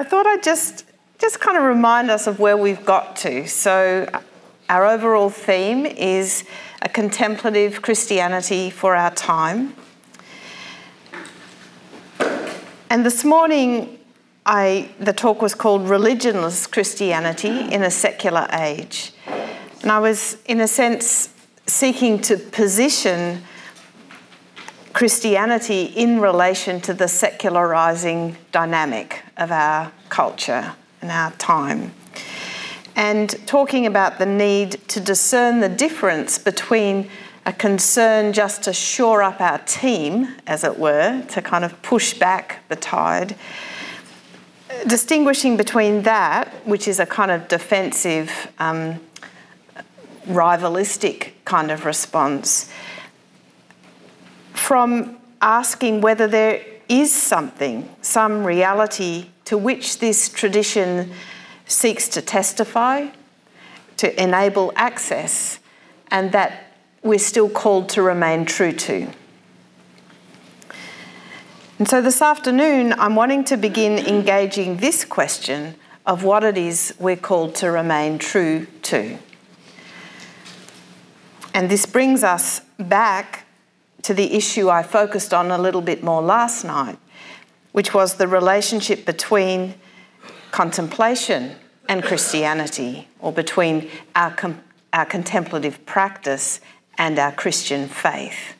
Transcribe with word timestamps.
I 0.00 0.02
thought 0.02 0.26
I'd 0.26 0.42
just 0.42 0.86
just 1.18 1.40
kind 1.40 1.58
of 1.58 1.64
remind 1.64 2.10
us 2.10 2.26
of 2.26 2.40
where 2.40 2.56
we've 2.56 2.86
got 2.86 3.16
to. 3.16 3.46
So, 3.46 4.08
our 4.70 4.86
overall 4.86 5.28
theme 5.28 5.84
is 5.84 6.44
a 6.80 6.88
contemplative 6.88 7.82
Christianity 7.82 8.70
for 8.70 8.96
our 8.96 9.10
time. 9.10 9.74
And 12.88 13.04
this 13.04 13.26
morning, 13.26 13.98
I, 14.46 14.88
the 14.98 15.12
talk 15.12 15.42
was 15.42 15.54
called 15.54 15.82
Religionless 15.82 16.70
Christianity 16.72 17.70
in 17.70 17.82
a 17.82 17.90
Secular 17.90 18.48
Age. 18.54 19.12
And 19.82 19.92
I 19.92 19.98
was, 19.98 20.38
in 20.46 20.62
a 20.62 20.66
sense, 20.66 21.28
seeking 21.66 22.22
to 22.22 22.38
position 22.38 23.42
Christianity 25.00 25.84
in 25.84 26.20
relation 26.20 26.78
to 26.82 26.92
the 26.92 27.08
secularizing 27.08 28.36
dynamic 28.52 29.22
of 29.38 29.50
our 29.50 29.90
culture 30.10 30.74
and 31.00 31.10
our 31.10 31.30
time. 31.38 31.94
And 32.94 33.34
talking 33.46 33.86
about 33.86 34.18
the 34.18 34.26
need 34.26 34.72
to 34.88 35.00
discern 35.00 35.60
the 35.60 35.70
difference 35.70 36.36
between 36.36 37.08
a 37.46 37.52
concern 37.54 38.34
just 38.34 38.62
to 38.64 38.74
shore 38.74 39.22
up 39.22 39.40
our 39.40 39.56
team, 39.60 40.34
as 40.46 40.64
it 40.64 40.78
were, 40.78 41.24
to 41.28 41.40
kind 41.40 41.64
of 41.64 41.80
push 41.80 42.12
back 42.12 42.58
the 42.68 42.76
tide. 42.76 43.36
Distinguishing 44.86 45.56
between 45.56 46.02
that, 46.02 46.48
which 46.66 46.86
is 46.86 47.00
a 47.00 47.06
kind 47.06 47.30
of 47.30 47.48
defensive, 47.48 48.52
um, 48.58 49.00
rivalistic 50.26 51.30
kind 51.46 51.70
of 51.70 51.86
response, 51.86 52.70
from 54.52 55.18
asking 55.40 56.00
whether 56.00 56.26
there 56.26 56.64
is 56.88 57.12
something, 57.12 57.88
some 58.02 58.44
reality 58.44 59.26
to 59.44 59.56
which 59.56 59.98
this 59.98 60.28
tradition 60.28 61.12
seeks 61.66 62.08
to 62.08 62.22
testify, 62.22 63.08
to 63.96 64.22
enable 64.22 64.72
access, 64.76 65.58
and 66.08 66.32
that 66.32 66.74
we're 67.02 67.18
still 67.18 67.48
called 67.48 67.88
to 67.88 68.02
remain 68.02 68.44
true 68.44 68.72
to. 68.72 69.08
And 71.78 71.88
so 71.88 72.02
this 72.02 72.20
afternoon, 72.20 72.92
I'm 72.94 73.16
wanting 73.16 73.44
to 73.44 73.56
begin 73.56 73.98
engaging 74.06 74.78
this 74.78 75.04
question 75.04 75.76
of 76.04 76.24
what 76.24 76.44
it 76.44 76.58
is 76.58 76.94
we're 76.98 77.16
called 77.16 77.54
to 77.56 77.70
remain 77.70 78.18
true 78.18 78.66
to. 78.82 79.16
And 81.54 81.70
this 81.70 81.86
brings 81.86 82.22
us 82.22 82.60
back 82.78 83.46
to 84.02 84.14
the 84.14 84.34
issue 84.34 84.68
I 84.68 84.82
focused 84.82 85.34
on 85.34 85.50
a 85.50 85.58
little 85.58 85.82
bit 85.82 86.02
more 86.02 86.22
last 86.22 86.64
night, 86.64 86.98
which 87.72 87.92
was 87.94 88.14
the 88.14 88.26
relationship 88.28 89.04
between 89.04 89.74
contemplation 90.50 91.56
and 91.88 92.02
Christianity, 92.02 93.08
or 93.18 93.32
between 93.32 93.90
our, 94.14 94.30
com- 94.30 94.62
our 94.92 95.04
contemplative 95.04 95.84
practice 95.86 96.60
and 96.98 97.18
our 97.18 97.32
Christian 97.32 97.88
faith. 97.88 98.54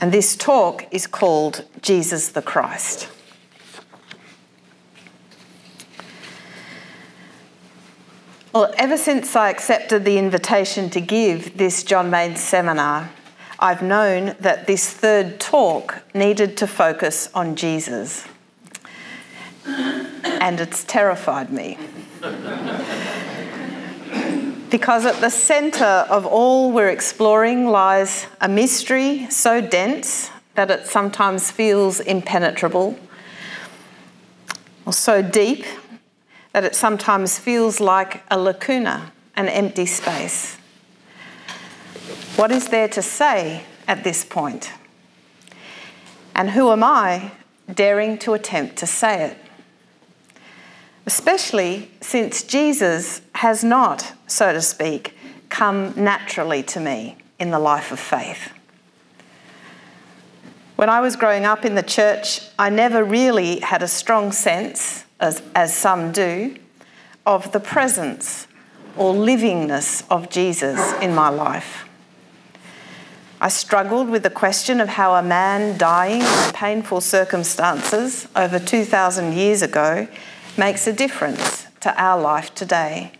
And 0.00 0.12
this 0.12 0.36
talk 0.36 0.86
is 0.90 1.06
called 1.06 1.64
Jesus 1.82 2.28
the 2.28 2.42
Christ. 2.42 3.08
Well, 8.52 8.72
ever 8.78 8.96
since 8.96 9.36
I 9.36 9.50
accepted 9.50 10.04
the 10.04 10.16
invitation 10.16 10.88
to 10.90 11.00
give 11.00 11.58
this 11.58 11.82
John 11.82 12.10
Main 12.10 12.36
seminar, 12.36 13.10
I've 13.58 13.82
known 13.82 14.36
that 14.40 14.66
this 14.66 14.90
third 14.90 15.40
talk 15.40 16.02
needed 16.14 16.56
to 16.58 16.66
focus 16.66 17.30
on 17.34 17.56
Jesus. 17.56 18.26
And 19.64 20.60
it's 20.60 20.84
terrified 20.84 21.52
me 21.52 21.78
because 24.70 25.06
at 25.06 25.20
the 25.20 25.30
centre 25.30 25.84
of 25.84 26.26
all 26.26 26.72
we're 26.72 26.90
exploring 26.90 27.66
lies 27.66 28.26
a 28.40 28.48
mystery 28.48 29.26
so 29.30 29.60
dense 29.60 30.30
that 30.54 30.70
it 30.70 30.86
sometimes 30.86 31.50
feels 31.50 32.00
impenetrable, 32.00 32.98
or 34.84 34.92
so 34.92 35.22
deep 35.22 35.64
that 36.52 36.64
it 36.64 36.74
sometimes 36.74 37.38
feels 37.38 37.80
like 37.80 38.22
a 38.30 38.38
lacuna, 38.38 39.12
an 39.34 39.48
empty 39.48 39.86
space. 39.86 40.56
What 42.36 42.52
is 42.52 42.68
there 42.68 42.88
to 42.88 43.02
say 43.02 43.64
at 43.88 44.04
this 44.04 44.24
point? 44.24 44.70
And 46.34 46.50
who 46.50 46.70
am 46.70 46.84
I 46.84 47.32
daring 47.72 48.18
to 48.18 48.34
attempt 48.34 48.76
to 48.76 48.86
say 48.86 49.24
it? 49.24 49.38
especially 51.06 51.88
since 52.00 52.42
Jesus 52.42 53.22
has 53.36 53.64
not, 53.64 54.12
so 54.26 54.52
to 54.52 54.60
speak, 54.60 55.14
come 55.48 55.94
naturally 55.96 56.62
to 56.64 56.80
me 56.80 57.16
in 57.38 57.50
the 57.50 57.58
life 57.58 57.92
of 57.92 58.00
faith. 58.00 58.52
When 60.74 60.90
I 60.90 61.00
was 61.00 61.16
growing 61.16 61.46
up 61.46 61.64
in 61.64 61.74
the 61.74 61.82
church, 61.82 62.40
I 62.58 62.68
never 62.68 63.02
really 63.02 63.60
had 63.60 63.82
a 63.82 63.88
strong 63.88 64.32
sense, 64.32 65.04
as, 65.20 65.40
as 65.54 65.74
some 65.74 66.12
do, 66.12 66.56
of 67.24 67.52
the 67.52 67.60
presence 67.60 68.46
or 68.96 69.14
livingness 69.14 70.04
of 70.10 70.28
Jesus 70.28 70.92
in 71.00 71.14
my 71.14 71.28
life. 71.28 71.85
I 73.38 73.48
struggled 73.48 74.08
with 74.08 74.22
the 74.22 74.30
question 74.30 74.80
of 74.80 74.88
how 74.88 75.14
a 75.14 75.22
man 75.22 75.76
dying 75.76 76.22
in 76.22 76.52
painful 76.54 77.02
circumstances 77.02 78.26
over 78.34 78.58
2,000 78.58 79.34
years 79.34 79.60
ago 79.60 80.08
makes 80.56 80.86
a 80.86 80.92
difference 80.92 81.66
to 81.80 81.94
our 82.02 82.18
life 82.18 82.54
today. 82.54 83.12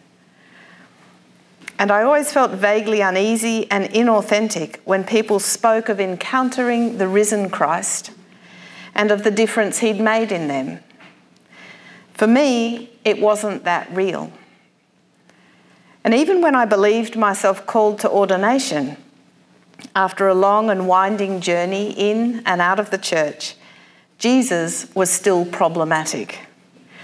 And 1.78 1.90
I 1.90 2.02
always 2.02 2.32
felt 2.32 2.52
vaguely 2.52 3.02
uneasy 3.02 3.70
and 3.70 3.84
inauthentic 3.90 4.78
when 4.84 5.04
people 5.04 5.38
spoke 5.38 5.90
of 5.90 6.00
encountering 6.00 6.96
the 6.96 7.08
risen 7.08 7.50
Christ 7.50 8.10
and 8.94 9.10
of 9.10 9.22
the 9.22 9.30
difference 9.30 9.80
he'd 9.80 10.00
made 10.00 10.32
in 10.32 10.48
them. 10.48 10.80
For 12.14 12.26
me, 12.26 12.88
it 13.04 13.20
wasn't 13.20 13.64
that 13.64 13.94
real. 13.94 14.32
And 16.02 16.14
even 16.14 16.40
when 16.40 16.54
I 16.54 16.64
believed 16.64 17.16
myself 17.16 17.66
called 17.66 17.98
to 17.98 18.10
ordination, 18.10 18.96
after 19.94 20.28
a 20.28 20.34
long 20.34 20.70
and 20.70 20.86
winding 20.88 21.40
journey 21.40 21.92
in 21.92 22.42
and 22.46 22.60
out 22.60 22.78
of 22.78 22.90
the 22.90 22.98
church, 22.98 23.56
Jesus 24.18 24.94
was 24.94 25.10
still 25.10 25.44
problematic. 25.44 26.40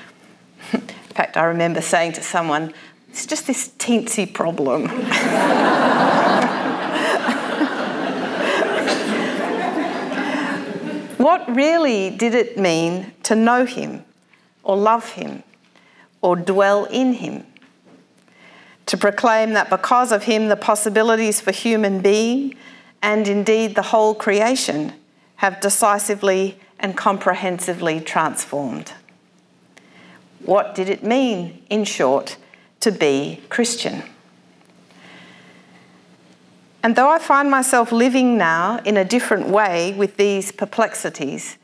In 0.73 0.81
fact, 0.81 1.37
I 1.37 1.45
remember 1.45 1.81
saying 1.81 2.13
to 2.15 2.23
someone, 2.23 2.73
it's 3.09 3.27
just 3.27 3.47
this 3.47 3.69
teensy 3.79 4.33
problem. 4.33 4.89
what 11.19 11.55
really 11.55 12.11
did 12.11 12.35
it 12.35 12.57
mean 12.57 13.13
to 13.25 13.35
know 13.37 13.67
him 13.67 14.05
or 14.63 14.77
love 14.77 15.11
him 15.11 15.43
or 16.23 16.37
dwell 16.37 16.87
in 16.87 17.13
him? 17.13 17.45
To 18.93 18.99
proclaim 18.99 19.55
that 19.55 19.71
because 19.71 20.13
of 20.13 20.25
him, 20.25 20.49
the 20.49 20.57
possibilities 20.57 21.41
for 21.41 21.51
human 21.51 22.03
being 22.03 22.55
and 23.01 23.27
indeed 23.27 23.75
the 23.75 23.81
whole 23.81 24.15
creation 24.15 24.93
have 25.37 25.63
decisively 25.63 26.61
and 26.79 26.95
comprehensively 26.95 28.03
transformed. 28.03 28.93
What 30.41 30.75
did 30.75 30.91
it 30.91 31.03
mean, 31.03 31.63
in 31.71 31.85
short, 31.85 32.37
to 32.81 32.93
be 32.93 33.41
Christian? 33.49 34.03
And 36.83 36.95
though 36.95 37.09
I 37.09 37.19
find 37.19 37.51
myself 37.51 37.93
living 37.93 38.37
now 38.37 38.79
in 38.85 38.99
a 38.99 39.07
different 39.07 39.49
way 39.49 39.95
with 39.95 40.19
these 40.19 40.53
perplexities, 40.53 41.57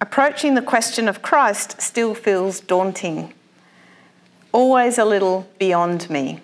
approaching 0.00 0.56
the 0.56 0.62
question 0.62 1.06
of 1.06 1.22
Christ 1.22 1.80
still 1.80 2.16
feels 2.16 2.58
daunting, 2.58 3.32
always 4.52 4.98
a 4.98 5.04
little 5.04 5.48
beyond 5.58 6.08
me, 6.08 6.40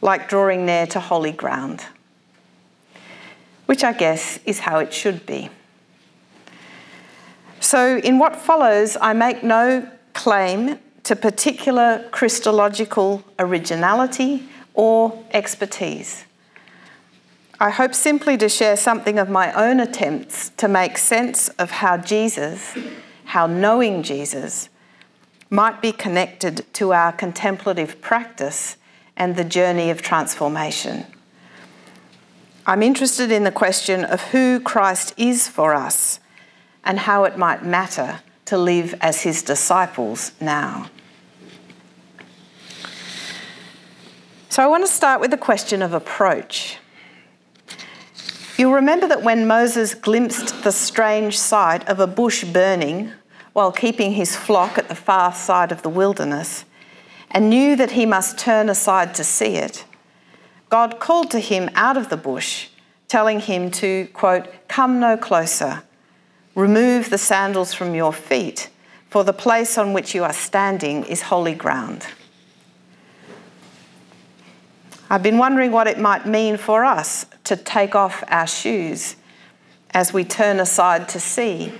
like 0.00 0.28
drawing 0.28 0.66
near 0.66 0.86
to 0.88 1.00
holy 1.00 1.32
ground, 1.32 1.84
which 3.66 3.84
I 3.84 3.92
guess 3.92 4.38
is 4.44 4.60
how 4.60 4.78
it 4.78 4.92
should 4.92 5.24
be. 5.26 5.50
So, 7.60 7.98
in 7.98 8.18
what 8.18 8.36
follows, 8.36 8.96
I 9.00 9.12
make 9.12 9.44
no 9.44 9.88
claim 10.14 10.78
to 11.04 11.16
particular 11.16 12.08
Christological 12.10 13.24
originality 13.38 14.48
or 14.74 15.24
expertise. 15.30 16.24
I 17.60 17.70
hope 17.70 17.94
simply 17.94 18.36
to 18.38 18.48
share 18.48 18.76
something 18.76 19.18
of 19.18 19.28
my 19.28 19.52
own 19.52 19.78
attempts 19.78 20.50
to 20.56 20.66
make 20.66 20.98
sense 20.98 21.48
of 21.50 21.70
how 21.70 21.96
Jesus, 21.96 22.76
how 23.26 23.46
knowing 23.46 24.02
Jesus, 24.02 24.68
might 25.52 25.82
be 25.82 25.92
connected 25.92 26.64
to 26.72 26.94
our 26.94 27.12
contemplative 27.12 28.00
practice 28.00 28.78
and 29.18 29.36
the 29.36 29.44
journey 29.44 29.90
of 29.90 30.00
transformation. 30.00 31.04
I'm 32.66 32.82
interested 32.82 33.30
in 33.30 33.44
the 33.44 33.52
question 33.52 34.02
of 34.02 34.22
who 34.30 34.60
Christ 34.60 35.12
is 35.18 35.48
for 35.48 35.74
us 35.74 36.20
and 36.82 37.00
how 37.00 37.24
it 37.24 37.36
might 37.36 37.66
matter 37.66 38.20
to 38.46 38.56
live 38.56 38.94
as 39.02 39.20
his 39.20 39.42
disciples 39.42 40.32
now. 40.40 40.88
So 44.48 44.62
I 44.62 44.66
want 44.66 44.86
to 44.86 44.90
start 44.90 45.20
with 45.20 45.30
the 45.30 45.36
question 45.36 45.82
of 45.82 45.92
approach. 45.92 46.78
You'll 48.56 48.72
remember 48.72 49.06
that 49.06 49.22
when 49.22 49.46
Moses 49.46 49.94
glimpsed 49.94 50.64
the 50.64 50.72
strange 50.72 51.38
sight 51.38 51.86
of 51.86 52.00
a 52.00 52.06
bush 52.06 52.42
burning 52.42 53.12
while 53.52 53.72
keeping 53.72 54.12
his 54.12 54.36
flock 54.36 54.78
at 54.78 54.88
the 54.88 54.94
far 54.94 55.32
side 55.32 55.72
of 55.72 55.82
the 55.82 55.88
wilderness 55.88 56.64
and 57.30 57.50
knew 57.50 57.76
that 57.76 57.92
he 57.92 58.06
must 58.06 58.38
turn 58.38 58.68
aside 58.68 59.14
to 59.14 59.24
see 59.24 59.56
it, 59.56 59.84
God 60.68 60.98
called 61.00 61.30
to 61.32 61.38
him 61.38 61.68
out 61.74 61.96
of 61.96 62.08
the 62.08 62.16
bush, 62.16 62.68
telling 63.08 63.40
him 63.40 63.70
to, 63.72 64.06
quote, 64.14 64.48
come 64.68 65.00
no 65.00 65.16
closer, 65.16 65.82
remove 66.54 67.10
the 67.10 67.18
sandals 67.18 67.74
from 67.74 67.94
your 67.94 68.12
feet, 68.12 68.70
for 69.10 69.24
the 69.24 69.32
place 69.34 69.76
on 69.76 69.92
which 69.92 70.14
you 70.14 70.24
are 70.24 70.32
standing 70.32 71.04
is 71.04 71.22
holy 71.22 71.54
ground. 71.54 72.06
I've 75.10 75.22
been 75.22 75.36
wondering 75.36 75.72
what 75.72 75.86
it 75.86 75.98
might 75.98 76.24
mean 76.24 76.56
for 76.56 76.86
us 76.86 77.26
to 77.44 77.54
take 77.54 77.94
off 77.94 78.24
our 78.28 78.46
shoes 78.46 79.16
as 79.90 80.14
we 80.14 80.24
turn 80.24 80.58
aside 80.58 81.06
to 81.10 81.20
see, 81.20 81.70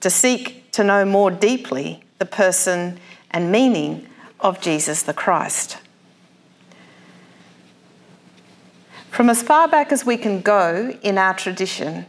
to 0.00 0.10
seek 0.10 0.63
to 0.74 0.84
know 0.84 1.04
more 1.04 1.30
deeply 1.30 2.02
the 2.18 2.26
person 2.26 2.98
and 3.30 3.50
meaning 3.50 4.06
of 4.40 4.60
Jesus 4.60 5.02
the 5.02 5.14
Christ. 5.14 5.78
From 9.10 9.30
as 9.30 9.42
far 9.42 9.68
back 9.68 9.92
as 9.92 10.04
we 10.04 10.16
can 10.16 10.40
go 10.40 10.98
in 11.02 11.18
our 11.18 11.34
tradition, 11.34 12.06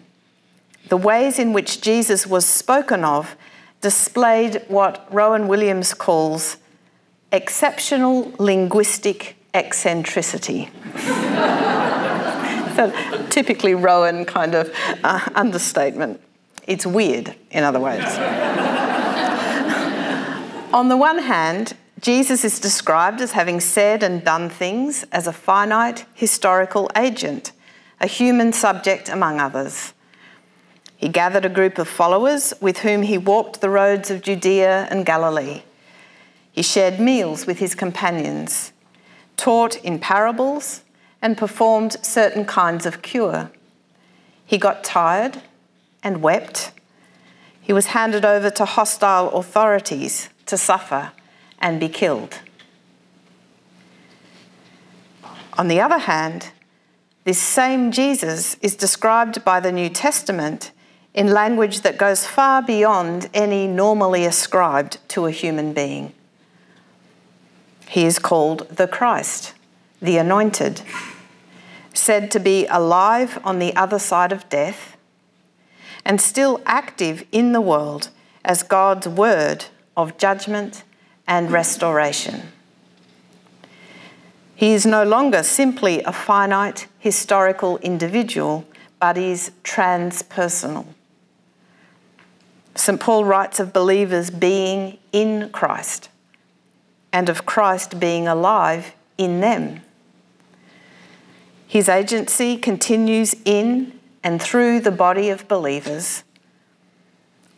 the 0.90 0.98
ways 0.98 1.38
in 1.38 1.54
which 1.54 1.82
Jesus 1.82 2.26
was 2.26 2.46
spoken 2.46 3.06
of 3.06 3.36
displayed 3.82 4.64
what 4.68 5.08
Rowan 5.14 5.48
Williams 5.48 5.94
calls 5.94 6.58
exceptional 7.32 8.32
linguistic 8.40 9.36
eccentricity. 9.54 10.70
so, 12.76 12.92
typically 13.30 13.76
Rowan 13.76 14.26
kind 14.26 14.56
of 14.56 14.74
uh, 15.04 15.20
understatement. 15.36 16.20
It's 16.68 16.88
weird, 16.88 17.36
in 17.52 17.64
other 17.64 17.80
words. 17.80 18.04
On 20.76 20.90
the 20.90 20.98
one 20.98 21.20
hand, 21.20 21.72
Jesus 22.02 22.44
is 22.44 22.60
described 22.60 23.22
as 23.22 23.32
having 23.32 23.62
said 23.62 24.04
and 24.04 24.26
done 24.26 24.50
things 24.50 25.06
as 25.10 25.26
a 25.26 25.32
finite 25.32 26.06
historical 26.14 26.92
agent, 26.98 27.54
a 28.02 28.08
human 28.08 28.52
subject 28.52 29.08
among 29.08 29.40
others. 29.40 29.94
He 30.98 31.08
gathered 31.08 31.46
a 31.46 31.50
group 31.50 31.78
of 31.78 31.88
followers 31.88 32.54
with 32.60 32.80
whom 32.80 33.04
he 33.04 33.18
walked 33.18 33.62
the 33.62 33.70
roads 33.70 34.12
of 34.12 34.22
Judea 34.22 34.90
and 34.92 35.06
Galilee. 35.06 35.62
He 36.52 36.62
shared 36.62 37.00
meals 37.00 37.48
with 37.48 37.60
his 37.60 37.74
companions 37.74 38.74
taught 39.38 39.78
in 39.78 39.98
parables, 39.98 40.82
and 41.22 41.38
performed 41.38 41.96
certain 42.06 42.44
kinds 42.44 42.86
of 42.86 43.02
cure. 43.02 43.50
He 44.46 44.58
got 44.58 44.84
tired 44.84 45.42
and 46.04 46.22
wept. 46.22 46.74
He 47.62 47.72
was 47.72 47.88
handed 47.88 48.26
over 48.26 48.50
to 48.50 48.66
hostile 48.66 49.30
authorities 49.30 50.30
to 50.46 50.58
suffer 50.58 51.12
and 51.60 51.80
be 51.80 51.90
killed. 51.90 52.40
On 55.58 55.68
the 55.68 55.80
other 55.80 56.00
hand, 56.00 56.52
this 57.24 57.40
same 57.40 57.92
Jesus 57.92 58.56
is 58.62 58.76
described 58.76 59.44
by 59.44 59.60
the 59.60 59.72
New 59.72 59.90
Testament 59.90 60.72
in 61.14 61.32
language 61.32 61.82
that 61.82 61.98
goes 61.98 62.28
far 62.28 62.62
beyond 62.62 63.30
any 63.34 63.68
normally 63.68 64.26
ascribed 64.26 64.98
to 65.10 65.26
a 65.26 65.32
human 65.32 65.74
being. 65.74 66.14
He 67.88 68.06
is 68.06 68.20
called 68.20 68.68
the 68.70 68.88
Christ, 68.88 69.54
the 70.02 70.18
Anointed, 70.18 70.82
said 71.94 72.30
to 72.32 72.40
be 72.40 72.68
alive 72.68 73.40
on 73.44 73.60
the 73.60 73.76
other 73.76 74.00
side 74.00 74.34
of 74.34 74.48
death 74.50 74.98
and 76.04 76.20
still 76.20 76.62
active 76.66 77.26
in 77.32 77.54
the 77.54 77.62
world 77.62 78.10
as 78.44 78.62
God's 78.62 79.08
word 79.08 79.66
of 79.96 80.18
judgment 80.18 80.84
and 81.28 81.52
restoration. 81.52 82.42
He 84.56 84.74
is 84.74 84.86
no 84.86 85.04
longer 85.04 85.44
simply 85.44 86.02
a 86.04 86.14
finite 86.14 86.88
historical 87.00 87.78
individual, 87.80 88.66
but 89.00 89.18
is 89.18 89.52
transpersonal. 89.64 90.86
St. 92.76 93.00
Paul 93.00 93.26
writes 93.26 93.60
of 93.60 93.74
believers 93.74 94.30
being 94.30 94.98
in 95.12 95.50
Christ 95.50 96.10
and 97.12 97.30
of 97.30 97.46
Christ 97.46 98.00
being 98.00 98.28
alive 98.28 98.94
in 99.18 99.40
them. 99.40 99.82
His 101.68 101.88
agency 101.88 102.58
continues 102.58 103.34
in 103.46 103.98
and 104.24 104.42
through 104.42 104.82
the 104.82 104.92
body 104.92 105.30
of 105.30 105.48
believers, 105.48 106.25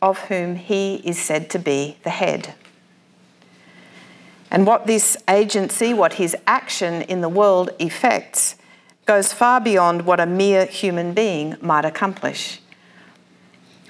of 0.01 0.19
whom 0.27 0.55
he 0.55 0.95
is 1.03 1.19
said 1.19 1.49
to 1.51 1.59
be 1.59 1.97
the 2.03 2.09
head. 2.09 2.53
And 4.49 4.65
what 4.65 4.87
this 4.87 5.17
agency, 5.29 5.93
what 5.93 6.13
his 6.13 6.35
action 6.45 7.01
in 7.03 7.21
the 7.21 7.29
world 7.29 7.69
effects, 7.79 8.55
goes 9.05 9.33
far 9.33 9.59
beyond 9.59 10.05
what 10.05 10.19
a 10.19 10.25
mere 10.25 10.65
human 10.65 11.13
being 11.13 11.55
might 11.61 11.85
accomplish. 11.85 12.61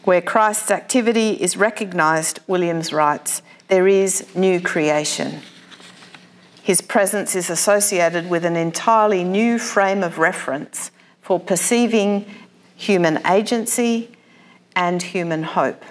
Where 0.04 0.22
Christ's 0.22 0.72
activity 0.72 1.32
is 1.32 1.58
recognised, 1.58 2.40
Williams 2.48 2.94
writes, 2.94 3.42
there 3.68 3.88
is 3.88 4.34
new 4.36 4.62
creation 4.62 5.42
his 6.68 6.82
presence 6.82 7.34
is 7.34 7.50
associated 7.50 8.30
with 8.30 8.44
an 8.44 8.58
entirely 8.58 9.24
new 9.24 9.58
frame 9.58 10.04
of 10.04 10.18
reference 10.18 10.92
for 11.22 11.40
perceiving 11.40 12.26
human 12.76 13.26
agency 13.26 14.12
and 14.76 15.02
human 15.02 15.44
hope. 15.44 15.86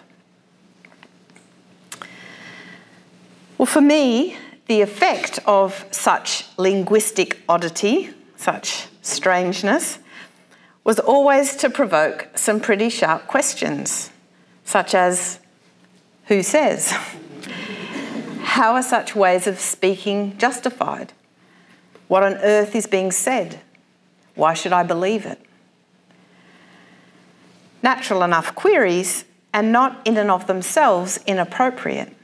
Well, 3.58 3.67
for 3.67 3.81
me, 3.81 4.37
the 4.67 4.82
effect 4.82 5.38
of 5.47 5.87
such 5.91 6.44
linguistic 6.58 7.41
oddity, 7.49 8.11
such 8.37 8.87
strangeness, 9.00 9.99
was 10.85 10.99
always 10.99 11.56
to 11.56 11.70
provoke 11.70 12.29
some 12.35 12.61
pretty 12.61 12.91
sharp 12.91 13.26
questions, 13.26 14.11
such 14.64 14.94
as 14.94 15.41
who 16.26 16.43
says? 16.43 16.91
How 18.43 18.75
are 18.75 18.83
such 18.83 19.16
ways 19.16 19.47
of 19.47 19.59
speaking 19.59 20.37
justified? 20.38 21.12
What 22.09 22.23
on 22.23 22.35
earth 22.35 22.75
is 22.75 22.87
being 22.87 23.11
said? 23.11 23.61
Why 24.35 24.54
should 24.54 24.73
I 24.73 24.83
believe 24.83 25.25
it? 25.25 25.40
Natural 27.83 28.23
enough 28.23 28.54
queries, 28.54 29.25
and 29.52 29.73
not 29.73 30.00
in 30.07 30.19
and 30.19 30.30
of 30.30 30.47
themselves 30.47 31.19
inappropriate. 31.26 32.15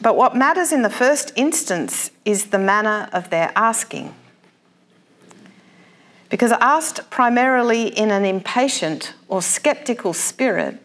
But 0.00 0.16
what 0.16 0.34
matters 0.34 0.72
in 0.72 0.82
the 0.82 0.90
first 0.90 1.32
instance 1.36 2.10
is 2.24 2.46
the 2.46 2.58
manner 2.58 3.08
of 3.12 3.30
their 3.30 3.52
asking. 3.54 4.14
Because 6.30 6.52
asked 6.52 7.10
primarily 7.10 7.88
in 7.88 8.10
an 8.10 8.24
impatient 8.24 9.14
or 9.28 9.42
sceptical 9.42 10.12
spirit, 10.12 10.82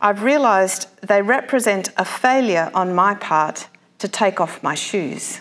I've 0.00 0.22
realised 0.22 0.88
they 1.00 1.22
represent 1.22 1.90
a 1.96 2.04
failure 2.04 2.70
on 2.74 2.94
my 2.94 3.14
part 3.14 3.68
to 3.98 4.08
take 4.08 4.40
off 4.40 4.62
my 4.62 4.74
shoes. 4.74 5.40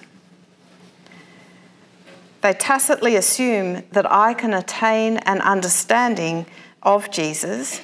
They 2.42 2.54
tacitly 2.54 3.16
assume 3.16 3.84
that 3.92 4.12
I 4.12 4.34
can 4.34 4.54
attain 4.54 5.18
an 5.20 5.42
understanding 5.42 6.46
of 6.84 7.10
Jesus 7.12 7.82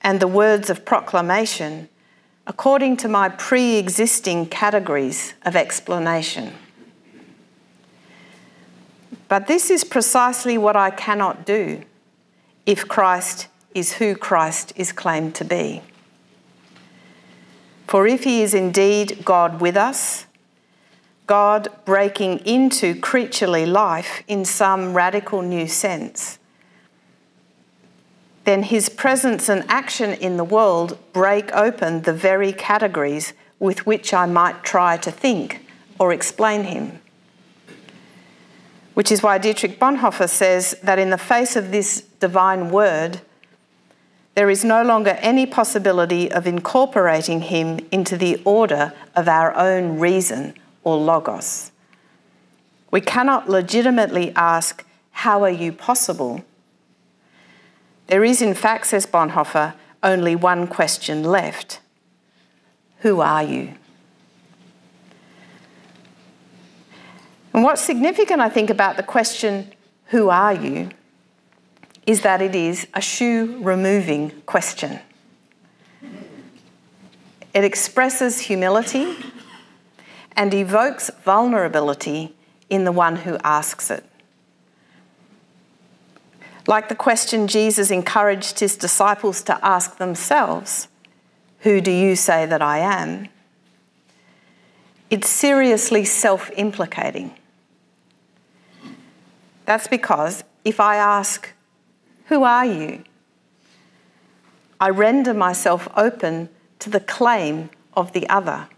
and 0.00 0.20
the 0.20 0.28
words 0.28 0.70
of 0.70 0.84
proclamation 0.84 1.88
according 2.46 2.96
to 2.98 3.08
my 3.08 3.28
pre 3.28 3.76
existing 3.76 4.46
categories 4.46 5.34
of 5.44 5.56
explanation. 5.56 6.52
But 9.28 9.48
this 9.48 9.70
is 9.70 9.82
precisely 9.82 10.56
what 10.56 10.76
I 10.76 10.90
cannot 10.90 11.44
do 11.44 11.82
if 12.64 12.86
Christ 12.86 13.48
is 13.74 13.94
who 13.94 14.14
Christ 14.14 14.72
is 14.76 14.92
claimed 14.92 15.34
to 15.36 15.44
be. 15.44 15.82
For 17.86 18.06
if 18.06 18.24
he 18.24 18.42
is 18.42 18.54
indeed 18.54 19.24
God 19.24 19.60
with 19.60 19.76
us, 19.76 20.26
God 21.26 21.68
breaking 21.84 22.38
into 22.46 22.98
creaturely 23.00 23.66
life 23.66 24.22
in 24.28 24.44
some 24.44 24.94
radical 24.94 25.42
new 25.42 25.66
sense, 25.66 26.38
then 28.46 28.62
his 28.62 28.88
presence 28.88 29.48
and 29.48 29.64
action 29.68 30.12
in 30.12 30.36
the 30.36 30.44
world 30.44 30.96
break 31.12 31.52
open 31.52 32.02
the 32.02 32.12
very 32.12 32.52
categories 32.52 33.32
with 33.58 33.84
which 33.84 34.14
I 34.14 34.24
might 34.26 34.62
try 34.62 34.96
to 34.98 35.10
think 35.10 35.66
or 35.98 36.12
explain 36.12 36.62
him. 36.62 37.00
Which 38.94 39.10
is 39.10 39.20
why 39.20 39.38
Dietrich 39.38 39.80
Bonhoeffer 39.80 40.28
says 40.28 40.76
that 40.84 41.00
in 41.00 41.10
the 41.10 41.18
face 41.18 41.56
of 41.56 41.72
this 41.72 42.02
divine 42.20 42.70
word, 42.70 43.20
there 44.36 44.48
is 44.48 44.64
no 44.64 44.84
longer 44.84 45.18
any 45.20 45.44
possibility 45.44 46.30
of 46.30 46.46
incorporating 46.46 47.40
him 47.40 47.80
into 47.90 48.16
the 48.16 48.40
order 48.44 48.92
of 49.16 49.26
our 49.26 49.56
own 49.56 49.98
reason 49.98 50.54
or 50.84 50.96
logos. 50.96 51.72
We 52.92 53.00
cannot 53.00 53.48
legitimately 53.48 54.32
ask, 54.36 54.84
How 55.10 55.42
are 55.42 55.50
you 55.50 55.72
possible? 55.72 56.44
There 58.06 58.24
is, 58.24 58.40
in 58.40 58.54
fact, 58.54 58.86
says 58.86 59.06
Bonhoeffer, 59.06 59.74
only 60.02 60.36
one 60.36 60.66
question 60.66 61.24
left 61.24 61.80
Who 63.00 63.20
are 63.20 63.42
you? 63.42 63.74
And 67.52 67.64
what's 67.64 67.80
significant, 67.80 68.40
I 68.40 68.48
think, 68.48 68.70
about 68.70 68.96
the 68.96 69.02
question, 69.02 69.72
Who 70.06 70.28
are 70.28 70.54
you? 70.54 70.90
is 72.06 72.20
that 72.20 72.40
it 72.40 72.54
is 72.54 72.86
a 72.94 73.00
shoe 73.00 73.58
removing 73.60 74.30
question. 74.46 75.00
It 77.52 77.64
expresses 77.64 78.40
humility 78.40 79.16
and 80.36 80.54
evokes 80.54 81.10
vulnerability 81.24 82.36
in 82.70 82.84
the 82.84 82.92
one 82.92 83.16
who 83.16 83.38
asks 83.42 83.90
it. 83.90 84.04
Like 86.66 86.88
the 86.88 86.96
question 86.96 87.46
Jesus 87.46 87.90
encouraged 87.90 88.58
his 88.58 88.76
disciples 88.76 89.42
to 89.42 89.64
ask 89.64 89.98
themselves 89.98 90.88
Who 91.60 91.80
do 91.80 91.90
you 91.90 92.16
say 92.16 92.46
that 92.46 92.62
I 92.62 92.78
am? 92.78 93.28
It's 95.08 95.28
seriously 95.28 96.04
self 96.04 96.50
implicating. 96.56 97.34
That's 99.64 99.88
because 99.88 100.44
if 100.64 100.80
I 100.80 100.96
ask, 100.96 101.52
Who 102.26 102.42
are 102.42 102.66
you? 102.66 103.04
I 104.80 104.90
render 104.90 105.32
myself 105.32 105.88
open 105.96 106.48
to 106.80 106.90
the 106.90 107.00
claim 107.00 107.70
of 107.94 108.12
the 108.12 108.28
other, 108.28 108.68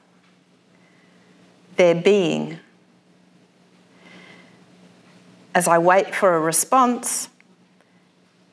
their 1.77 1.95
being. 1.95 2.61
As 5.55 5.67
I 5.67 5.79
wait 5.79 6.15
for 6.15 6.37
a 6.37 6.41
response, 6.41 7.31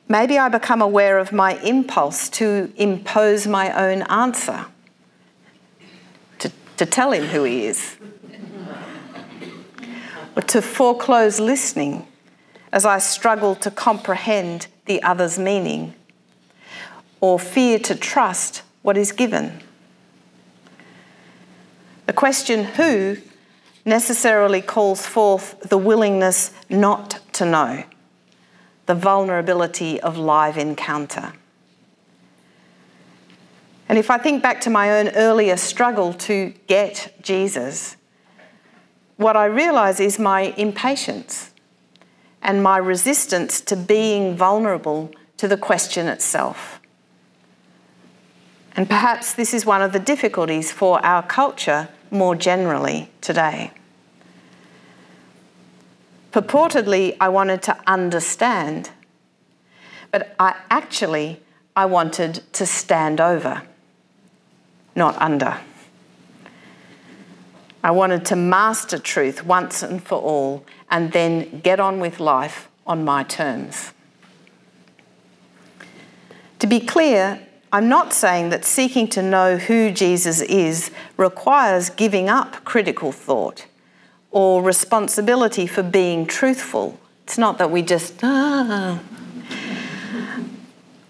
maybe 0.08 0.38
I 0.38 0.48
become 0.48 0.82
aware 0.82 1.18
of 1.18 1.32
my 1.32 1.58
impulse 1.60 2.28
to 2.30 2.72
impose 2.76 3.46
my 3.46 3.72
own 3.72 4.02
answer, 4.02 4.66
to, 6.38 6.52
to 6.76 6.86
tell 6.86 7.12
him 7.12 7.24
who 7.24 7.44
he 7.44 7.66
is, 7.66 7.96
or 10.34 10.42
to 10.42 10.60
foreclose 10.60 11.40
listening 11.40 12.06
as 12.72 12.84
I 12.84 12.98
struggle 12.98 13.54
to 13.56 13.70
comprehend 13.70 14.66
the 14.84 15.02
other's 15.02 15.38
meaning, 15.38 15.94
or 17.20 17.38
fear 17.38 17.78
to 17.80 17.94
trust 17.94 18.62
what 18.82 18.96
is 18.96 19.12
given. 19.12 19.60
The 22.06 22.12
question 22.12 22.64
who 22.64 23.16
necessarily 23.84 24.60
calls 24.60 25.06
forth 25.06 25.58
the 25.60 25.78
willingness 25.78 26.52
not 26.68 27.20
to 27.32 27.44
know, 27.44 27.84
the 28.86 28.94
vulnerability 28.94 30.00
of 30.00 30.16
live 30.16 30.56
encounter. 30.56 31.32
And 33.88 33.98
if 33.98 34.10
I 34.10 34.18
think 34.18 34.42
back 34.42 34.60
to 34.62 34.70
my 34.70 34.98
own 34.98 35.08
earlier 35.10 35.56
struggle 35.56 36.12
to 36.14 36.52
get 36.66 37.14
Jesus, 37.22 37.96
what 39.16 39.36
I 39.36 39.44
realise 39.44 40.00
is 40.00 40.18
my 40.18 40.54
impatience 40.56 41.52
and 42.42 42.62
my 42.62 42.78
resistance 42.78 43.60
to 43.62 43.76
being 43.76 44.36
vulnerable 44.36 45.10
to 45.36 45.48
the 45.48 45.56
question 45.56 46.06
itself. 46.06 46.80
And 48.76 48.88
perhaps 48.88 49.34
this 49.34 49.54
is 49.54 49.64
one 49.64 49.82
of 49.82 49.92
the 49.92 49.98
difficulties 49.98 50.70
for 50.70 51.04
our 51.04 51.22
culture 51.22 51.88
more 52.10 52.36
generally 52.36 53.10
today. 53.20 53.70
Purportedly, 56.36 57.16
I 57.18 57.30
wanted 57.30 57.62
to 57.62 57.78
understand, 57.86 58.90
but 60.10 60.34
I 60.38 60.54
actually 60.68 61.40
I 61.74 61.86
wanted 61.86 62.42
to 62.52 62.66
stand 62.66 63.22
over, 63.22 63.62
not 64.94 65.16
under. 65.16 65.58
I 67.82 67.90
wanted 67.90 68.26
to 68.26 68.36
master 68.36 68.98
truth 68.98 69.46
once 69.46 69.82
and 69.82 70.02
for 70.02 70.18
all 70.18 70.66
and 70.90 71.10
then 71.12 71.60
get 71.60 71.80
on 71.80 72.00
with 72.00 72.20
life 72.20 72.68
on 72.86 73.02
my 73.02 73.22
terms. 73.22 73.94
To 76.58 76.66
be 76.66 76.80
clear, 76.80 77.40
I'm 77.72 77.88
not 77.88 78.12
saying 78.12 78.50
that 78.50 78.66
seeking 78.66 79.08
to 79.08 79.22
know 79.22 79.56
who 79.56 79.90
Jesus 79.90 80.42
is 80.42 80.90
requires 81.16 81.88
giving 81.88 82.28
up 82.28 82.62
critical 82.66 83.10
thought 83.10 83.64
or 84.30 84.62
responsibility 84.62 85.66
for 85.66 85.82
being 85.82 86.26
truthful. 86.26 86.98
It's 87.24 87.38
not 87.38 87.58
that 87.58 87.70
we 87.70 87.82
just, 87.82 88.14
ah. 88.22 89.00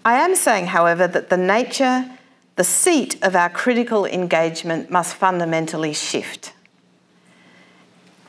I 0.05 0.13
am 0.13 0.35
saying, 0.35 0.67
however, 0.67 1.07
that 1.07 1.29
the 1.29 1.37
nature, 1.37 2.09
the 2.55 2.63
seat 2.63 3.21
of 3.21 3.35
our 3.35 3.49
critical 3.49 4.05
engagement 4.05 4.89
must 4.89 5.15
fundamentally 5.15 5.93
shift. 5.93 6.53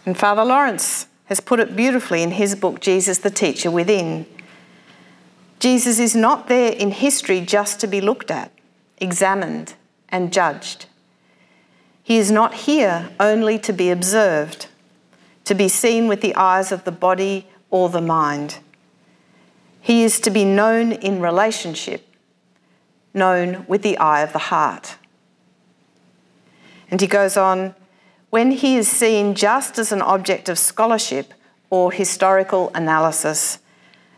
And 0.04 0.16
Father 0.16 0.44
Laurence 0.44 1.06
has 1.26 1.40
put 1.40 1.60
it 1.60 1.76
beautifully 1.76 2.22
in 2.22 2.32
his 2.32 2.54
book, 2.54 2.80
Jesus 2.80 3.18
the 3.18 3.30
Teacher 3.30 3.70
Within. 3.70 4.26
Jesus 5.58 5.98
is 5.98 6.16
not 6.16 6.48
there 6.48 6.72
in 6.72 6.90
history 6.90 7.40
just 7.40 7.78
to 7.80 7.86
be 7.86 8.00
looked 8.00 8.30
at, 8.30 8.50
examined, 8.98 9.74
and 10.08 10.32
judged. 10.32 10.86
He 12.02 12.16
is 12.16 12.30
not 12.30 12.54
here 12.54 13.10
only 13.20 13.58
to 13.58 13.72
be 13.72 13.90
observed, 13.90 14.68
to 15.48 15.54
be 15.54 15.66
seen 15.66 16.08
with 16.08 16.20
the 16.20 16.34
eyes 16.34 16.70
of 16.70 16.84
the 16.84 16.92
body 16.92 17.46
or 17.70 17.88
the 17.88 18.02
mind. 18.02 18.58
He 19.80 20.04
is 20.04 20.20
to 20.20 20.30
be 20.30 20.44
known 20.44 20.92
in 20.92 21.22
relationship, 21.22 22.06
known 23.14 23.64
with 23.66 23.80
the 23.80 23.96
eye 23.96 24.20
of 24.20 24.34
the 24.34 24.50
heart. 24.50 24.96
And 26.90 27.00
he 27.00 27.06
goes 27.06 27.38
on, 27.38 27.74
when 28.28 28.50
he 28.50 28.76
is 28.76 28.88
seen 28.88 29.34
just 29.34 29.78
as 29.78 29.90
an 29.90 30.02
object 30.02 30.50
of 30.50 30.58
scholarship 30.58 31.32
or 31.70 31.92
historical 31.92 32.70
analysis, 32.74 33.58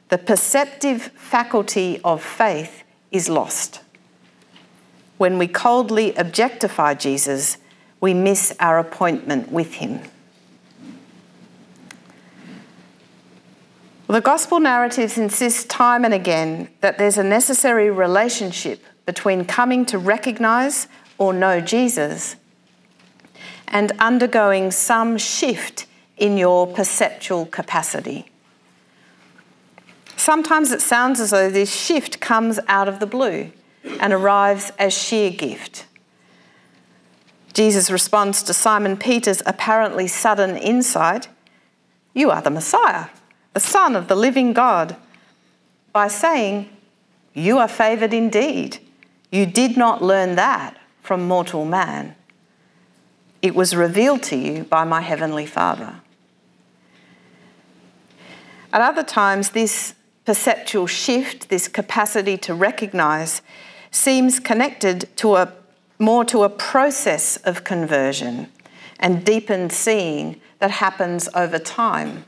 the 0.08 0.18
perceptive 0.18 1.00
faculty 1.14 2.00
of 2.02 2.24
faith 2.24 2.82
is 3.12 3.28
lost. 3.28 3.82
When 5.16 5.38
we 5.38 5.46
coldly 5.46 6.12
objectify 6.16 6.94
Jesus, 6.94 7.58
we 8.00 8.14
miss 8.14 8.52
our 8.58 8.80
appointment 8.80 9.52
with 9.52 9.74
him. 9.74 10.00
The 14.12 14.20
gospel 14.20 14.60
narratives 14.60 15.18
insist 15.18 15.70
time 15.70 16.04
and 16.04 16.14
again 16.14 16.68
that 16.80 16.98
there's 16.98 17.18
a 17.18 17.24
necessary 17.24 17.90
relationship 17.90 18.82
between 19.06 19.44
coming 19.44 19.84
to 19.86 19.98
recognise 19.98 20.88
or 21.18 21.32
know 21.32 21.60
Jesus 21.60 22.36
and 23.68 23.92
undergoing 23.98 24.70
some 24.70 25.16
shift 25.16 25.86
in 26.16 26.36
your 26.36 26.66
perceptual 26.66 27.46
capacity. 27.46 28.30
Sometimes 30.16 30.70
it 30.70 30.82
sounds 30.82 31.20
as 31.20 31.30
though 31.30 31.48
this 31.48 31.74
shift 31.74 32.20
comes 32.20 32.58
out 32.68 32.88
of 32.88 33.00
the 33.00 33.06
blue 33.06 33.52
and 34.00 34.12
arrives 34.12 34.72
as 34.78 34.92
sheer 34.92 35.30
gift. 35.30 35.86
Jesus 37.52 37.90
responds 37.90 38.42
to 38.42 38.52
Simon 38.52 38.96
Peter's 38.96 39.42
apparently 39.46 40.06
sudden 40.06 40.56
insight 40.56 41.28
You 42.12 42.30
are 42.30 42.42
the 42.42 42.50
Messiah, 42.50 43.06
the 43.52 43.60
Son 43.60 43.96
of 43.96 44.08
the 44.08 44.16
living 44.16 44.52
God, 44.52 44.96
by 45.92 46.08
saying, 46.08 46.68
You 47.34 47.58
are 47.58 47.68
favoured 47.68 48.14
indeed. 48.14 48.78
You 49.30 49.46
did 49.46 49.76
not 49.76 50.02
learn 50.02 50.36
that 50.36 50.76
from 51.02 51.26
mortal 51.26 51.64
man. 51.64 52.14
It 53.42 53.54
was 53.54 53.74
revealed 53.74 54.22
to 54.24 54.36
you 54.36 54.64
by 54.64 54.84
my 54.84 55.00
heavenly 55.00 55.46
Father. 55.46 56.00
At 58.72 58.80
other 58.80 59.02
times, 59.02 59.50
this 59.50 59.94
perceptual 60.24 60.86
shift, 60.86 61.48
this 61.48 61.66
capacity 61.66 62.36
to 62.38 62.54
recognize, 62.54 63.42
seems 63.90 64.38
connected 64.38 65.08
to 65.16 65.36
a 65.36 65.52
more 65.98 66.24
to 66.24 66.44
a 66.44 66.48
process 66.48 67.36
of 67.38 67.62
conversion 67.64 68.48
and 68.98 69.24
deepened 69.24 69.72
seeing 69.72 70.40
that 70.58 70.70
happens 70.70 71.28
over 71.34 71.58
time. 71.58 72.24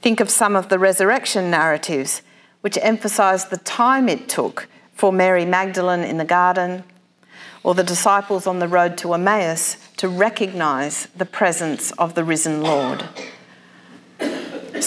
Think 0.00 0.20
of 0.20 0.30
some 0.30 0.56
of 0.56 0.68
the 0.68 0.78
resurrection 0.78 1.50
narratives, 1.50 2.22
which 2.60 2.78
emphasize 2.80 3.46
the 3.46 3.56
time 3.58 4.08
it 4.08 4.28
took 4.28 4.68
for 4.94 5.12
Mary 5.12 5.44
Magdalene 5.44 6.04
in 6.04 6.18
the 6.18 6.24
garden 6.24 6.84
or 7.62 7.74
the 7.74 7.84
disciples 7.84 8.46
on 8.46 8.58
the 8.58 8.68
road 8.68 8.96
to 8.98 9.14
Emmaus 9.14 9.76
to 9.96 10.08
recognize 10.08 11.06
the 11.16 11.26
presence 11.26 11.90
of 11.92 12.14
the 12.14 12.24
risen 12.24 12.62
Lord 12.62 13.04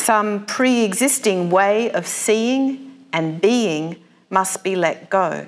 some 0.02 0.46
pre 0.46 0.84
existing 0.84 1.50
way 1.50 1.92
of 1.92 2.08
seeing 2.08 2.92
and 3.14 3.40
being 3.42 3.98
must 4.30 4.64
be 4.64 4.76
let 4.76 5.10
go. 5.10 5.48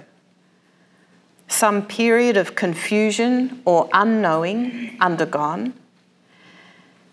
Some 1.47 1.85
period 1.85 2.37
of 2.37 2.55
confusion 2.55 3.61
or 3.65 3.89
unknowing 3.93 4.97
undergone 4.99 5.73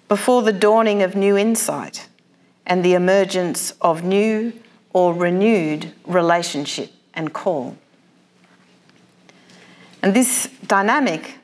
before 0.09 0.43
the 0.43 0.53
dawning 0.53 1.03
of 1.03 1.15
new 1.15 1.37
insight 1.37 2.09
and 2.67 2.85
the 2.85 2.95
emergence 2.95 3.73
of 3.81 4.05
new 4.05 4.53
or 4.93 5.15
renewed 5.15 5.93
relationship 6.07 6.93
and 7.15 7.33
call. 7.33 7.77
And 10.03 10.15
this 10.15 10.49
dynamic 10.67 11.39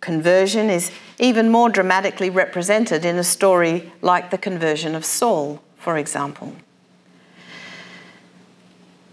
conversion 0.00 0.70
is 0.70 0.90
even 1.18 1.50
more 1.50 1.68
dramatically 1.68 2.30
represented 2.30 3.04
in 3.04 3.16
a 3.16 3.24
story 3.24 3.92
like 4.02 4.30
the 4.30 4.38
conversion 4.38 4.94
of 4.94 5.04
Saul, 5.04 5.62
for 5.76 5.96
example. 5.96 6.54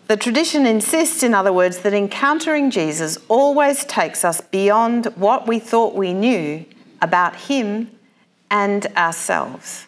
The 0.07 0.17
tradition 0.17 0.65
insists, 0.65 1.24
in 1.24 1.33
other 1.33 1.53
words, 1.53 1.79
that 1.79 1.93
encountering 1.93 2.69
Jesus 2.69 3.17
always 3.29 3.86
takes 3.86 4.24
us 4.24 4.41
beyond 4.41 5.05
what 5.15 5.48
we 5.48 5.60
thought 5.60 5.95
we 5.95 6.13
knew 6.13 6.65
about 7.01 7.36
him 7.36 7.89
and 8.51 8.86
ourselves. 8.98 9.88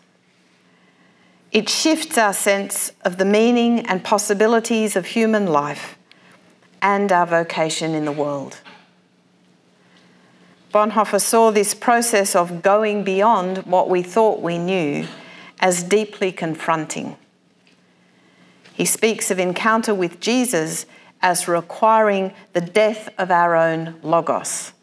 It 1.55 1.69
shifts 1.69 2.17
our 2.17 2.33
sense 2.33 2.91
of 3.05 3.15
the 3.17 3.23
meaning 3.23 3.85
and 3.85 4.03
possibilities 4.03 4.97
of 4.97 5.05
human 5.05 5.47
life 5.47 5.97
and 6.81 7.09
our 7.13 7.25
vocation 7.25 7.95
in 7.95 8.03
the 8.03 8.11
world. 8.11 8.59
Bonhoeffer 10.73 11.21
saw 11.21 11.51
this 11.51 11.73
process 11.73 12.35
of 12.35 12.61
going 12.61 13.05
beyond 13.05 13.59
what 13.59 13.87
we 13.87 14.03
thought 14.03 14.41
we 14.41 14.57
knew 14.57 15.07
as 15.61 15.81
deeply 15.81 16.33
confronting. 16.33 17.15
He 18.73 18.83
speaks 18.83 19.31
of 19.31 19.39
encounter 19.39 19.95
with 19.95 20.19
Jesus 20.19 20.85
as 21.21 21.47
requiring 21.47 22.33
the 22.51 22.59
death 22.59 23.07
of 23.17 23.31
our 23.31 23.55
own 23.55 23.95
logos, 24.03 24.73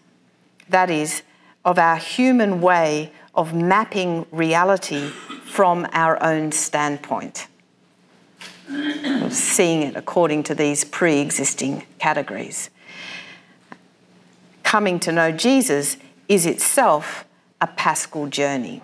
that 0.71 0.89
is, 0.89 1.23
of 1.67 1.79
our 1.79 1.97
human 1.97 2.63
way 2.63 3.13
of 3.35 3.55
mapping 3.55 4.27
reality 4.31 5.09
from 5.45 5.87
our 5.93 6.23
own 6.23 6.53
standpoint, 6.53 7.47
of 8.69 9.33
seeing 9.33 9.83
it 9.83 9.97
according 9.97 10.43
to 10.45 10.55
these 10.55 10.85
pre 10.85 11.21
existing 11.21 11.85
categories. 11.99 12.71
Coming 14.63 14.99
to 15.01 15.13
know 15.13 15.33
Jesus 15.33 15.97
is 16.29 16.47
itself 16.47 17.25
a 17.61 17.67
paschal 17.67 18.27
journey. 18.27 18.83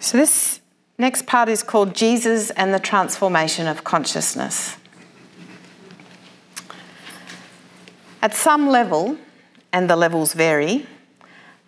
So, 0.00 0.18
this 0.18 0.60
next 0.98 1.26
part 1.26 1.48
is 1.48 1.62
called 1.62 1.94
Jesus 1.94 2.50
and 2.50 2.74
the 2.74 2.80
Transformation 2.80 3.66
of 3.66 3.84
Consciousness. 3.84 4.76
At 8.20 8.34
some 8.34 8.68
level, 8.68 9.16
and 9.72 9.88
the 9.88 9.96
levels 9.96 10.34
vary, 10.34 10.86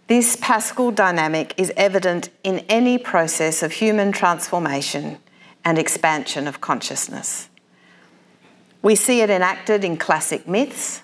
this 0.07 0.37
paschal 0.37 0.91
dynamic 0.91 1.55
is 1.57 1.73
evident 1.77 2.29
in 2.43 2.59
any 2.69 2.99
process 2.99 3.63
of 3.63 3.73
human 3.73 4.13
transformation 4.13 5.19
and 5.65 5.79
expansion 5.79 6.47
of 6.47 6.61
consciousness. 6.61 7.49
We 8.83 8.95
see 8.95 9.23
it 9.23 9.31
enacted 9.31 9.83
in 9.83 9.97
classic 9.97 10.47
myths 10.47 11.03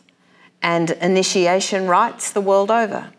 and 0.61 0.91
initiation 0.91 1.87
rites 1.87 2.31
the 2.31 2.43
world 2.43 2.71
over 2.71 3.11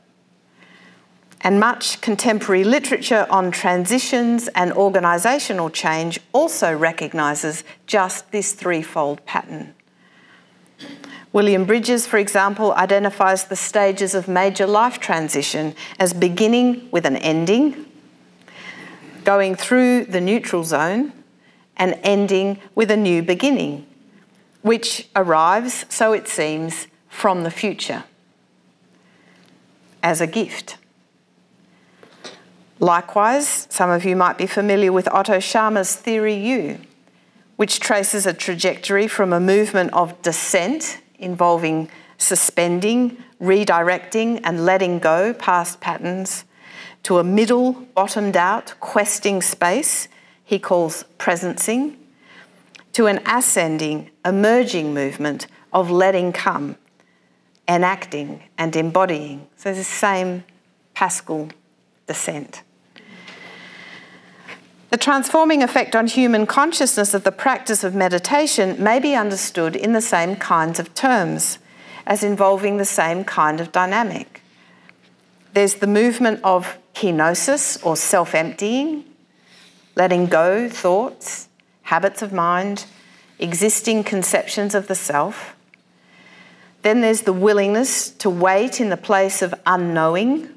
and 1.44 1.60
much 1.60 2.02
contemporary 2.02 2.64
literature 2.64 3.26
on 3.30 3.52
transitions 3.52 4.48
and 4.50 4.72
organisational 4.74 5.74
change 5.74 6.20
also 6.34 6.76
recognises 6.76 7.64
just 7.88 8.32
this 8.32 8.54
threefold 8.54 9.26
pattern. 9.26 9.74
William 11.34 11.64
Bridges, 11.66 12.06
for 12.06 12.18
example, 12.18 12.74
identifies 12.74 13.46
the 13.46 13.56
stages 13.56 14.14
of 14.14 14.28
major 14.28 14.68
life 14.68 15.00
transition 15.00 15.74
as 15.98 16.14
beginning 16.14 16.90
with 16.92 17.06
an 17.06 17.16
ending, 17.18 17.86
going 19.24 19.56
through 19.56 20.06
the 20.06 20.20
neutral 20.20 20.64
zone, 20.64 21.14
and 21.78 21.98
ending 22.04 22.60
with 22.76 22.92
a 22.92 22.98
new 22.98 23.24
beginning, 23.24 23.86
which 24.62 25.08
arrives, 25.16 25.86
so 25.88 26.12
it 26.12 26.28
seems, 26.28 26.88
from 27.08 27.44
the 27.44 27.52
future 27.52 28.04
as 30.04 30.20
a 30.20 30.28
gift. 30.28 30.78
Likewise, 32.80 33.68
some 33.70 33.90
of 33.90 34.04
you 34.04 34.16
might 34.16 34.38
be 34.38 34.48
familiar 34.48 34.92
with 34.92 35.08
Otto 35.10 35.38
Scharmer's 35.38 35.96
Theory 35.96 36.34
U, 36.34 36.80
which 37.56 37.80
traces 37.80 38.26
a 38.26 38.34
trajectory 38.34 39.08
from 39.08 39.32
a 39.32 39.40
movement 39.40 39.94
of 39.94 40.20
descent 40.22 41.01
involving 41.22 41.90
suspending, 42.18 43.18
redirecting, 43.42 44.40
and 44.44 44.66
letting 44.66 45.00
go 45.00 45.34
past 45.34 45.80
patterns 45.80 46.46
to 47.04 47.18
a 47.18 47.24
middle, 47.24 47.74
bottomed 47.96 48.38
out, 48.38 48.74
questing 48.80 49.42
space 49.42 50.08
he 50.44 50.60
calls 50.60 51.06
presencing, 51.18 51.96
to 52.94 53.08
an 53.08 53.22
ascending, 53.26 54.10
emerging 54.26 54.94
movement 54.94 55.48
of 55.74 55.90
letting 55.90 56.34
come, 56.34 56.76
enacting, 57.68 58.44
and 58.58 58.76
embodying. 58.76 59.48
So, 59.56 59.74
the 59.74 59.84
same 59.84 60.44
Paschal 60.94 61.50
descent. 62.06 62.64
The 64.92 64.98
transforming 64.98 65.64
effect 65.64 65.96
on 65.96 66.08
human 66.08 66.46
consciousness 66.46 67.14
of 67.14 67.24
the 67.24 67.32
practice 67.32 67.86
of 67.86 67.96
meditation 67.96 68.76
may 68.78 69.00
be 69.00 69.16
understood 69.16 69.74
in 69.74 69.94
the 69.94 70.02
same 70.02 70.36
kinds 70.36 70.82
of 70.82 70.94
terms 70.94 71.60
as 72.06 72.26
involving 72.26 72.76
the 72.76 72.84
same 72.84 73.24
kind 73.24 73.62
of 73.62 73.72
dynamic. 73.72 74.42
There's 75.54 75.76
the 75.76 75.88
movement 75.88 76.42
of 76.44 76.78
kenosis 76.94 77.84
or 77.86 77.96
self 77.96 78.36
emptying, 78.36 79.06
letting 79.96 80.26
go 80.26 80.68
thoughts, 80.68 81.48
habits 81.84 82.22
of 82.22 82.34
mind, 82.34 82.86
existing 83.40 84.04
conceptions 84.04 84.76
of 84.76 84.88
the 84.88 84.96
self. 84.96 85.56
Then 86.82 87.00
there's 87.00 87.22
the 87.22 87.32
willingness 87.32 88.12
to 88.12 88.30
wait 88.30 88.82
in 88.82 88.90
the 88.90 88.98
place 88.98 89.42
of 89.42 89.56
unknowing 89.66 90.50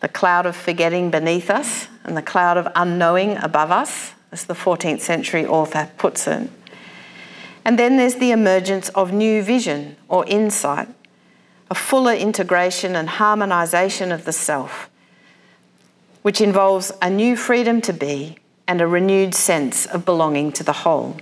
the 0.00 0.08
cloud 0.08 0.46
of 0.46 0.56
forgetting 0.56 1.10
beneath 1.10 1.50
us 1.50 1.88
and 2.04 2.16
the 2.16 2.22
cloud 2.22 2.56
of 2.56 2.68
unknowing 2.74 3.36
above 3.36 3.70
us, 3.70 4.12
as 4.32 4.44
the 4.46 4.54
14th 4.54 5.00
century 5.00 5.44
author 5.44 5.90
puts 5.98 6.26
it. 6.26 6.50
And 7.64 7.78
then 7.78 7.96
there's 7.96 8.14
the 8.16 8.30
emergence 8.30 8.88
of 8.90 9.12
new 9.12 9.42
vision 9.42 9.96
or 10.08 10.24
insight, 10.26 10.88
a 11.70 11.74
fuller 11.74 12.14
integration 12.14 12.96
and 12.96 13.08
harmonisation 13.08 14.12
of 14.12 14.24
the 14.24 14.32
self, 14.32 14.88
which 16.22 16.40
involves 16.40 16.90
a 17.02 17.10
new 17.10 17.36
freedom 17.36 17.80
to 17.82 17.92
be 17.92 18.36
and 18.66 18.80
a 18.80 18.86
renewed 18.86 19.34
sense 19.34 19.84
of 19.86 20.04
belonging 20.04 20.52
to 20.52 20.64
the 20.64 20.72
whole. 20.72 21.16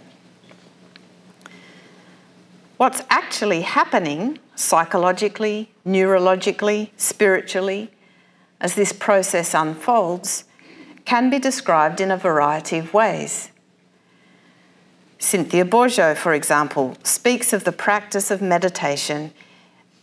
What's 2.76 3.02
actually 3.10 3.62
happening 3.62 4.38
psychologically, 4.54 5.70
neurologically, 5.86 6.90
spiritually, 6.96 7.90
as 8.60 8.74
this 8.74 8.92
process 8.92 9.54
unfolds 9.54 10.44
can 11.04 11.30
be 11.30 11.38
described 11.38 12.00
in 12.00 12.10
a 12.10 12.16
variety 12.16 12.78
of 12.78 12.92
ways. 12.92 13.50
Cynthia 15.18 15.64
Bourgeault, 15.64 16.16
for 16.16 16.32
example, 16.32 16.96
speaks 17.02 17.52
of 17.52 17.64
the 17.64 17.72
practice 17.72 18.30
of 18.30 18.40
meditation 18.40 19.32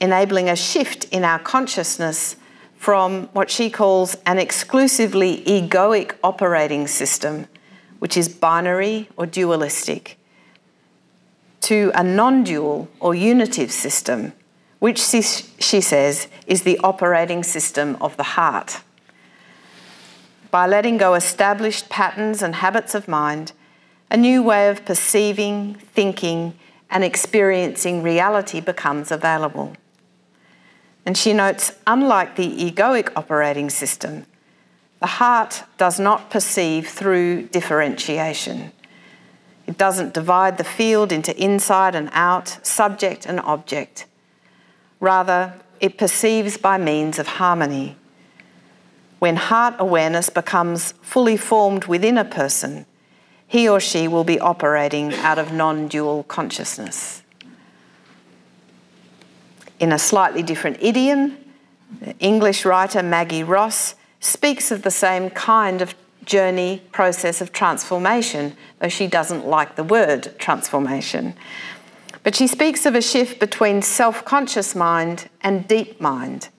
enabling 0.01 0.49
a 0.49 0.55
shift 0.55 1.05
in 1.05 1.23
our 1.23 1.39
consciousness 1.39 2.35
from 2.77 3.27
what 3.27 3.49
she 3.49 3.69
calls 3.69 4.17
an 4.25 4.37
exclusively 4.37 5.41
egoic 5.45 6.15
operating 6.23 6.87
system, 6.87 7.47
which 7.99 8.17
is 8.17 8.27
binary 8.27 9.07
or 9.15 9.25
dualistic, 9.25 10.17
to 11.61 11.91
a 11.95 12.03
non 12.03 12.43
dual 12.43 12.87
or 12.99 13.15
unitive 13.15 13.71
system 13.71 14.33
which 14.79 14.99
she 14.99 15.81
says 15.81 16.27
is 16.47 16.63
the 16.63 16.79
operating 16.79 17.43
system 17.43 17.97
of 18.01 18.15
the 18.17 18.23
heart. 18.23 18.81
By 20.51 20.67
letting 20.67 20.97
go 20.97 21.15
established 21.15 21.89
patterns 21.89 22.41
and 22.41 22.55
habits 22.55 22.95
of 22.95 23.07
mind, 23.07 23.51
a 24.11 24.17
new 24.17 24.43
way 24.43 24.69
of 24.69 24.85
perceiving, 24.85 25.75
thinking, 25.75 26.53
and 26.89 27.03
experiencing 27.03 28.03
reality 28.03 28.61
becomes 28.61 29.11
available. 29.11 29.75
And 31.05 31.17
she 31.17 31.33
notes 31.33 31.73
unlike 31.85 32.35
the 32.35 32.49
egoic 32.49 33.11
operating 33.15 33.69
system, 33.69 34.25
the 34.99 35.07
heart 35.07 35.63
does 35.77 35.99
not 35.99 36.29
perceive 36.29 36.87
through 36.87 37.47
differentiation. 37.47 38.71
It 39.67 39.77
doesn't 39.77 40.13
divide 40.13 40.57
the 40.57 40.63
field 40.63 41.11
into 41.11 41.35
inside 41.41 41.95
and 41.95 42.09
out, 42.13 42.59
subject 42.65 43.25
and 43.25 43.39
object. 43.41 44.05
Rather, 45.05 45.53
it 45.79 45.99
perceives 45.99 46.57
by 46.57 46.79
means 46.79 47.19
of 47.19 47.27
harmony. 47.27 47.95
When 49.19 49.35
heart 49.35 49.75
awareness 49.77 50.31
becomes 50.31 50.93
fully 50.93 51.37
formed 51.37 51.85
within 51.85 52.17
a 52.17 52.25
person, 52.25 52.87
he 53.45 53.69
or 53.69 53.79
she 53.79 54.07
will 54.07 54.23
be 54.23 54.39
operating 54.39 55.13
out 55.13 55.37
of 55.37 55.53
non 55.53 55.87
dual 55.87 56.23
consciousness. 56.23 57.21
In 59.79 59.91
a 59.91 59.99
slightly 59.99 60.41
different 60.41 60.77
idiom, 60.81 61.37
English 62.19 62.65
writer 62.65 63.03
Maggie 63.03 63.43
Ross 63.43 63.93
speaks 64.19 64.71
of 64.71 64.81
the 64.81 64.89
same 64.89 65.29
kind 65.29 65.83
of 65.83 65.93
journey 66.25 66.81
process 66.91 67.41
of 67.41 67.51
transformation, 67.51 68.57
though 68.79 68.89
she 68.89 69.05
doesn't 69.05 69.45
like 69.45 69.75
the 69.75 69.83
word 69.83 70.33
transformation. 70.39 71.35
But 72.25 72.33
she 72.33 72.47
speaks 72.47 72.87
of 72.87 72.95
a 72.95 73.03
shift 73.03 73.39
between 73.39 73.83
self 73.83 74.25
conscious 74.25 74.73
mind 74.73 75.29
and 75.41 75.67
deep 75.67 76.01
mind, 76.01 76.49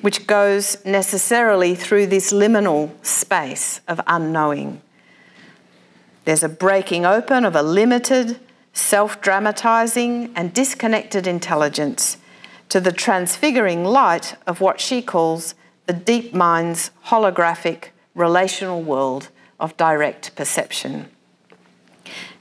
which 0.00 0.26
goes 0.26 0.82
necessarily 0.86 1.74
through 1.74 2.06
this 2.06 2.32
liminal 2.32 2.90
space 3.04 3.82
of 3.86 4.00
unknowing. 4.06 4.80
There's 6.24 6.42
a 6.42 6.48
breaking 6.48 7.04
open 7.04 7.44
of 7.44 7.54
a 7.54 7.62
limited, 7.62 8.40
self 8.72 9.20
dramatising, 9.20 10.32
and 10.34 10.54
disconnected 10.54 11.26
intelligence 11.26 12.16
to 12.70 12.80
the 12.80 12.90
transfiguring 12.90 13.84
light 13.84 14.34
of 14.46 14.62
what 14.62 14.80
she 14.80 15.02
calls 15.02 15.54
the 15.84 15.92
deep 15.92 16.32
mind's 16.32 16.90
holographic 17.08 17.88
relational 18.14 18.82
world 18.82 19.28
of 19.58 19.76
direct 19.76 20.34
perception. 20.36 21.10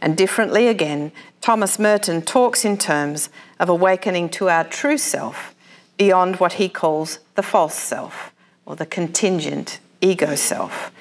And 0.01 0.17
differently 0.17 0.67
again, 0.67 1.11
Thomas 1.41 1.79
Merton 1.79 2.21
talks 2.21 2.65
in 2.65 2.77
terms 2.77 3.29
of 3.59 3.69
awakening 3.69 4.29
to 4.29 4.49
our 4.49 4.63
true 4.63 4.97
self 4.97 5.55
beyond 5.97 6.37
what 6.37 6.53
he 6.53 6.69
calls 6.69 7.19
the 7.35 7.43
false 7.43 7.75
self 7.75 8.31
or 8.65 8.75
the 8.75 8.85
contingent 8.85 9.79
ego 10.01 10.35
self, 10.35 10.91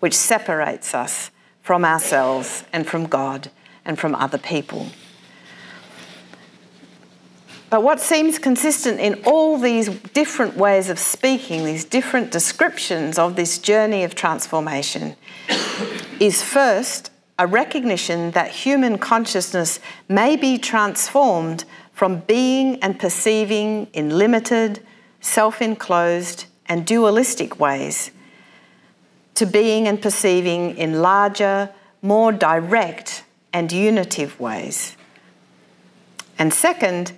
which 0.00 0.14
separates 0.14 0.94
us 0.94 1.30
from 1.62 1.84
ourselves 1.84 2.64
and 2.72 2.86
from 2.86 3.06
God 3.06 3.50
and 3.84 3.98
from 3.98 4.14
other 4.14 4.38
people. 4.38 4.86
But 7.70 7.82
what 7.82 8.00
seems 8.00 8.38
consistent 8.38 8.98
in 8.98 9.22
all 9.26 9.58
these 9.58 9.88
different 9.88 10.56
ways 10.56 10.88
of 10.88 10.98
speaking, 10.98 11.64
these 11.64 11.84
different 11.84 12.30
descriptions 12.30 13.18
of 13.18 13.36
this 13.36 13.58
journey 13.58 14.04
of 14.04 14.14
transformation, 14.14 15.16
is 16.18 16.42
first 16.42 17.10
a 17.38 17.46
recognition 17.46 18.32
that 18.32 18.50
human 18.50 18.98
consciousness 18.98 19.80
may 20.08 20.36
be 20.36 20.58
transformed 20.58 21.64
from 21.92 22.20
being 22.20 22.82
and 22.82 22.98
perceiving 22.98 23.86
in 23.92 24.10
limited, 24.18 24.84
self 25.20 25.62
enclosed, 25.62 26.46
and 26.66 26.86
dualistic 26.86 27.58
ways 27.58 28.10
to 29.38 29.46
being 29.46 29.86
and 29.86 30.02
perceiving 30.02 30.76
in 30.76 31.00
larger, 31.00 31.70
more 32.02 32.32
direct, 32.32 33.22
and 33.52 33.70
unitive 33.70 34.38
ways. 34.40 34.96
And 36.38 36.52
second, 36.52 37.12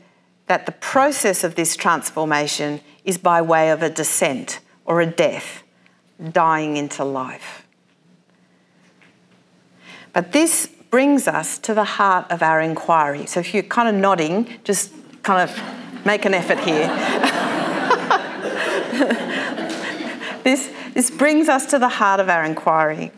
that 0.46 0.66
the 0.66 0.72
process 0.72 1.44
of 1.44 1.54
this 1.54 1.76
transformation 1.76 2.80
is 3.04 3.16
by 3.16 3.40
way 3.40 3.70
of 3.70 3.82
a 3.82 3.88
descent 3.88 4.60
or 4.84 5.00
a 5.00 5.06
death, 5.06 5.62
dying 6.32 6.76
into 6.76 7.04
life. 7.04 7.66
But 10.12 10.32
this 10.32 10.68
brings 10.90 11.28
us 11.28 11.58
to 11.60 11.74
the 11.74 11.84
heart 11.84 12.30
of 12.30 12.42
our 12.42 12.60
inquiry. 12.60 13.26
So 13.26 13.40
if 13.40 13.54
you're 13.54 13.62
kind 13.62 13.88
of 13.88 13.94
nodding, 13.94 14.48
just 14.64 14.92
kind 15.22 15.48
of 15.48 16.04
make 16.04 16.24
an 16.24 16.34
effort 16.34 16.58
here. 16.58 16.88
this, 20.42 20.72
this 20.94 21.10
brings 21.10 21.48
us 21.48 21.66
to 21.66 21.78
the 21.78 21.88
heart 21.88 22.20
of 22.20 22.28
our 22.28 22.44
inquiry. 22.44 23.12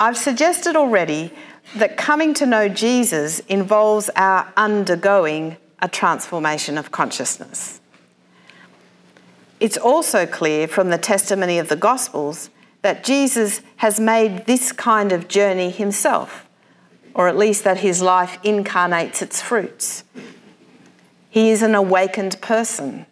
I've 0.00 0.16
suggested 0.16 0.76
already 0.76 1.32
that 1.76 1.96
coming 1.96 2.32
to 2.34 2.46
know 2.46 2.68
Jesus 2.68 3.40
involves 3.40 4.08
our 4.10 4.52
undergoing 4.56 5.56
a 5.80 5.88
transformation 5.88 6.78
of 6.78 6.90
consciousness. 6.90 7.80
It's 9.60 9.76
also 9.76 10.26
clear 10.26 10.68
from 10.68 10.90
the 10.90 10.98
testimony 10.98 11.58
of 11.58 11.68
the 11.68 11.76
Gospels 11.76 12.50
that 12.86 13.02
Jesus 13.02 13.62
has 13.78 13.98
made 13.98 14.46
this 14.46 14.70
kind 14.70 15.10
of 15.10 15.26
journey 15.26 15.70
himself, 15.70 16.48
or 17.14 17.26
at 17.26 17.36
least 17.36 17.64
that 17.64 17.78
his 17.78 18.00
life 18.00 18.38
incarnates 18.44 19.20
its 19.20 19.42
fruits. 19.42 20.04
He 21.28 21.50
is 21.50 21.62
an 21.62 21.74
awakened 21.74 22.40
person. 22.40 23.06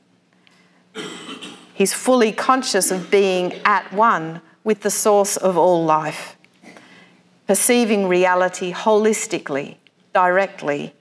He's 1.75 1.93
fully 1.93 2.31
conscious 2.31 2.93
of 2.93 3.11
being 3.11 3.55
at 3.65 3.93
one 3.93 4.43
with 4.63 4.83
the 4.83 4.91
source 4.91 5.37
of 5.37 5.57
all 5.59 5.85
life, 5.85 6.37
perceiving 7.49 8.07
reality 8.07 8.73
holistically, 8.73 9.79
directly, 10.13 10.95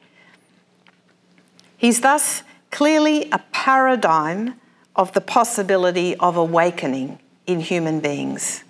He's 1.78 2.02
thus 2.02 2.42
clearly 2.72 3.30
a 3.30 3.40
paradigm 3.52 4.58
of 4.96 5.12
the 5.12 5.20
possibility 5.20 6.16
of 6.16 6.38
awakening 6.38 7.20
in 7.46 7.60
human 7.60 8.00
beings 8.00 8.64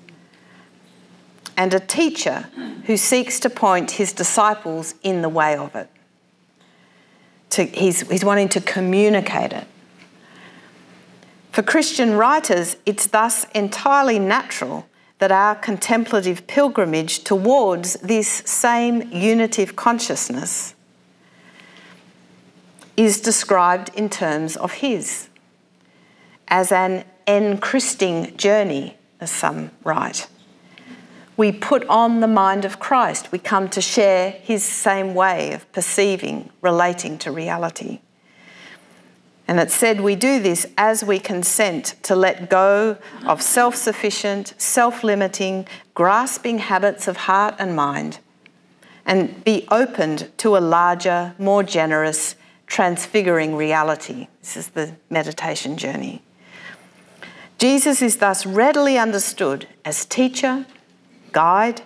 and 1.58 1.74
a 1.74 1.80
teacher 1.80 2.48
who 2.86 2.98
seeks 2.98 3.40
to 3.42 3.50
point 3.50 3.92
his 3.92 4.14
disciples 4.14 4.96
in 5.04 5.22
the 5.22 5.30
way 5.30 5.56
of 5.56 5.76
it. 5.76 5.90
To, 7.52 7.64
he's, 7.64 8.02
he's 8.10 8.26
wanting 8.26 8.50
to 8.50 8.62
communicate 8.62 9.54
it. 9.54 9.68
For 11.52 11.62
Christian 11.62 12.14
writers, 12.14 12.78
it's 12.86 13.08
thus 13.08 13.46
entirely 13.54 14.18
natural 14.18 14.88
that 15.20 15.32
our 15.32 15.56
contemplative 15.56 16.48
pilgrimage 16.48 17.24
towards 17.24 17.94
this 17.96 18.28
same 18.28 19.10
unitive 19.12 19.76
consciousness 19.76 20.74
is 22.98 23.22
described 23.22 23.92
in 23.96 24.10
terms 24.10 24.56
of 24.58 24.74
his 24.74 25.30
as 26.48 26.72
an 26.72 27.06
enchristing 27.28 28.36
journey, 28.38 28.98
as 29.20 29.32
some 29.32 29.72
write. 29.84 30.28
We 31.36 31.52
put 31.52 31.86
on 31.88 32.20
the 32.20 32.28
mind 32.28 32.64
of 32.66 32.80
Christ. 32.80 33.32
We 33.32 33.40
come 33.40 33.70
to 33.70 33.82
share 33.82 34.32
his 34.32 34.64
same 34.64 35.16
way 35.16 35.54
of 35.54 35.72
perceiving, 35.72 36.50
relating 36.62 37.18
to 37.20 37.32
reality. 37.32 38.02
And 39.48 39.60
it 39.60 39.72
said 39.72 40.02
we 40.02 40.16
do 40.16 40.40
this 40.40 40.68
as 40.78 41.04
we 41.04 41.20
consent 41.20 41.96
to 42.04 42.16
let 42.16 42.50
go 42.50 42.98
of 43.26 43.42
self 43.42 43.76
sufficient, 43.76 44.54
self 44.58 45.04
limiting, 45.04 45.68
grasping 45.94 46.60
habits 46.60 47.08
of 47.08 47.18
heart 47.18 47.56
and 47.60 47.76
mind 47.76 48.20
and 49.06 49.44
be 49.44 49.68
opened 49.70 50.32
to 50.38 50.58
a 50.58 50.60
larger, 50.60 51.36
more 51.38 51.64
generous, 51.64 52.36
transfiguring 52.68 53.56
reality. 53.56 54.28
This 54.42 54.58
is 54.58 54.70
the 54.70 54.96
meditation 55.10 55.78
journey. 55.78 56.22
Jesus 57.64 58.02
is 58.02 58.18
thus 58.18 58.46
readily 58.46 58.98
understood 58.98 59.70
as 59.86 60.04
teacher, 60.04 60.66
guide, 61.32 61.82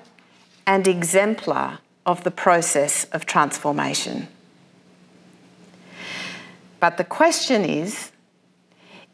and 0.66 0.88
exemplar 0.88 1.78
of 2.04 2.24
the 2.24 2.32
process 2.32 3.04
of 3.12 3.28
transformation. 3.28 4.28
But 6.80 6.98
the 6.98 7.04
question 7.04 7.64
is 7.64 8.12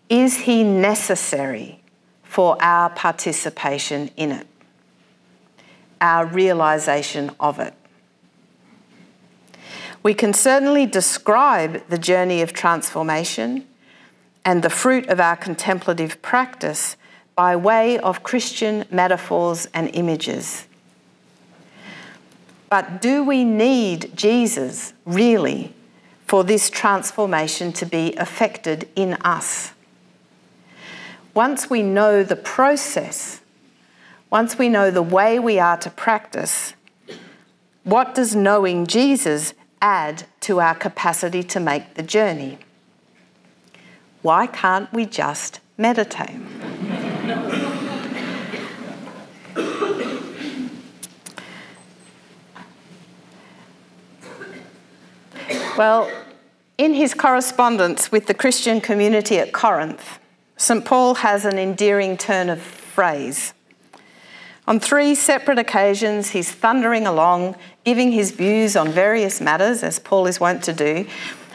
is 0.08 0.38
he 0.38 0.64
necessary 0.64 1.82
for 2.24 2.56
our 2.64 2.90
participation 2.92 4.10
in 4.16 4.32
it, 4.32 4.48
our 6.00 6.26
realization 6.26 7.32
of 7.42 7.60
it? 7.60 7.74
We 10.02 10.14
can 10.14 10.32
certainly 10.32 10.86
describe 10.86 11.86
the 11.90 11.98
journey 11.98 12.42
of 12.42 12.54
transformation 12.54 13.68
and 14.46 14.64
the 14.64 14.70
fruit 14.70 15.08
of 15.08 15.20
our 15.20 15.36
contemplative 15.36 16.22
practice 16.22 16.98
by 17.36 17.56
way 17.56 17.98
of 18.00 18.24
Christian 18.24 18.86
metaphors 18.92 19.68
and 19.74 19.90
images. 19.94 20.68
But 22.70 23.02
do 23.02 23.24
we 23.24 23.44
need 23.44 24.16
Jesus 24.16 24.94
really 25.06 25.74
for 26.26 26.44
this 26.44 26.70
transformation 26.70 27.72
to 27.74 27.86
be 27.86 28.14
affected 28.16 28.90
in 28.96 29.14
us? 29.16 29.74
Once 31.34 31.70
we 31.70 31.82
know 31.82 32.24
the 32.24 32.36
process, 32.36 33.42
once 34.30 34.58
we 34.58 34.70
know 34.70 34.92
the 34.92 35.02
way 35.02 35.40
we 35.40 35.60
are 35.60 35.78
to 35.78 35.90
practice, 35.90 36.74
what 37.84 38.16
does 38.16 38.36
knowing 38.36 38.88
Jesus 38.88 39.54
add 39.84 40.24
to 40.40 40.62
our 40.62 40.74
capacity 40.74 41.44
to 41.44 41.60
make 41.60 41.96
the 41.96 42.02
journey. 42.02 42.58
Why 44.24 44.48
can't 44.48 44.92
we 44.94 45.06
just 45.06 45.60
meditate? 45.78 46.40
well, 55.78 56.10
in 56.78 56.94
his 56.94 57.14
correspondence 57.14 58.14
with 58.14 58.28
the 58.28 58.34
Christian 58.34 58.80
community 58.80 59.40
at 59.40 59.52
Corinth, 59.52 60.20
St. 60.56 60.86
Paul 60.86 61.16
has 61.16 61.44
an 61.44 61.60
endearing 61.60 62.16
turn 62.16 62.50
of 62.50 62.62
phrase. 62.62 63.54
On 64.66 64.80
three 64.80 65.16
separate 65.16 65.60
occasions, 65.60 66.30
he's 66.30 66.50
thundering 66.50 67.06
along, 67.06 67.58
giving 67.84 68.14
his 68.14 68.32
views 68.32 68.78
on 68.78 68.90
various 68.90 69.42
matters, 69.42 69.84
as 69.84 70.00
Paul 70.00 70.28
is 70.28 70.40
wont 70.40 70.64
to 70.64 70.72
do, 70.72 71.06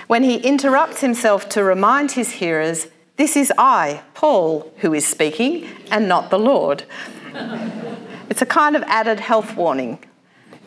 when 0.08 0.24
he 0.24 0.38
interrupts 0.38 1.00
himself 1.00 1.48
to 1.50 1.62
remind 1.62 2.12
his 2.12 2.32
hearers, 2.32 2.88
This 3.16 3.36
is 3.36 3.52
I, 3.56 4.02
Paul, 4.14 4.72
who 4.78 4.92
is 4.92 5.06
speaking, 5.06 5.68
and 5.90 6.08
not 6.08 6.30
the 6.30 6.38
Lord. 6.38 6.84
it's 8.28 8.42
a 8.42 8.46
kind 8.46 8.74
of 8.74 8.82
added 8.84 9.20
health 9.20 9.54
warning. 9.54 10.00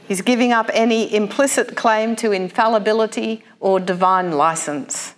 He's 0.08 0.22
giving 0.22 0.52
up 0.52 0.70
any 0.74 1.14
implicit 1.14 1.76
claim 1.76 2.16
to 2.18 2.32
infallibility 2.32 3.44
or 3.60 3.80
divine 3.80 4.32
license 4.32 5.16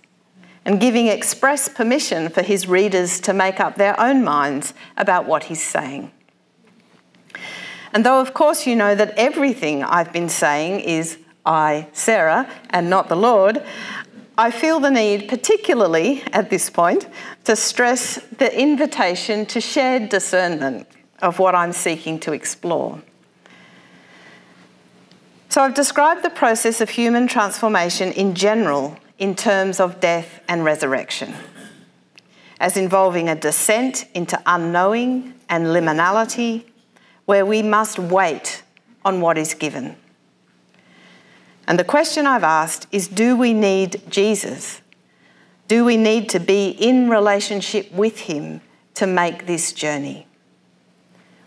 and 0.64 0.80
giving 0.80 1.08
express 1.08 1.68
permission 1.68 2.28
for 2.28 2.42
his 2.42 2.66
readers 2.66 3.20
to 3.20 3.32
make 3.32 3.60
up 3.60 3.76
their 3.76 3.98
own 4.00 4.24
minds 4.24 4.72
about 4.96 5.26
what 5.26 5.44
he's 5.44 5.62
saying. 5.62 6.10
And 7.92 8.04
though, 8.04 8.20
of 8.20 8.34
course, 8.34 8.66
you 8.66 8.74
know 8.74 8.94
that 8.94 9.12
everything 9.16 9.84
I've 9.84 10.12
been 10.12 10.28
saying 10.28 10.80
is 10.80 11.18
I, 11.46 11.88
Sarah, 11.92 12.48
and 12.70 12.88
not 12.88 13.08
the 13.08 13.16
Lord, 13.16 13.62
I 14.36 14.50
feel 14.50 14.80
the 14.80 14.90
need, 14.90 15.28
particularly 15.28 16.22
at 16.32 16.50
this 16.50 16.68
point, 16.68 17.06
to 17.44 17.54
stress 17.54 18.16
the 18.38 18.52
invitation 18.58 19.46
to 19.46 19.60
shared 19.60 20.08
discernment 20.08 20.88
of 21.22 21.38
what 21.38 21.54
I'm 21.54 21.72
seeking 21.72 22.18
to 22.20 22.32
explore. 22.32 23.00
So, 25.50 25.62
I've 25.62 25.74
described 25.74 26.24
the 26.24 26.30
process 26.30 26.80
of 26.80 26.90
human 26.90 27.28
transformation 27.28 28.10
in 28.12 28.34
general 28.34 28.98
in 29.18 29.36
terms 29.36 29.78
of 29.78 30.00
death 30.00 30.40
and 30.48 30.64
resurrection, 30.64 31.32
as 32.58 32.76
involving 32.76 33.28
a 33.28 33.36
descent 33.36 34.08
into 34.14 34.40
unknowing 34.46 35.34
and 35.48 35.66
liminality, 35.66 36.64
where 37.26 37.46
we 37.46 37.62
must 37.62 38.00
wait 38.00 38.64
on 39.04 39.20
what 39.20 39.38
is 39.38 39.54
given. 39.54 39.94
And 41.66 41.78
the 41.78 41.84
question 41.84 42.26
I've 42.26 42.44
asked 42.44 42.86
is 42.92 43.08
do 43.08 43.36
we 43.36 43.52
need 43.52 44.02
Jesus? 44.08 44.80
Do 45.66 45.84
we 45.84 45.96
need 45.96 46.28
to 46.30 46.40
be 46.40 46.68
in 46.68 47.08
relationship 47.08 47.90
with 47.92 48.20
Him 48.20 48.60
to 48.94 49.06
make 49.06 49.46
this 49.46 49.72
journey? 49.72 50.26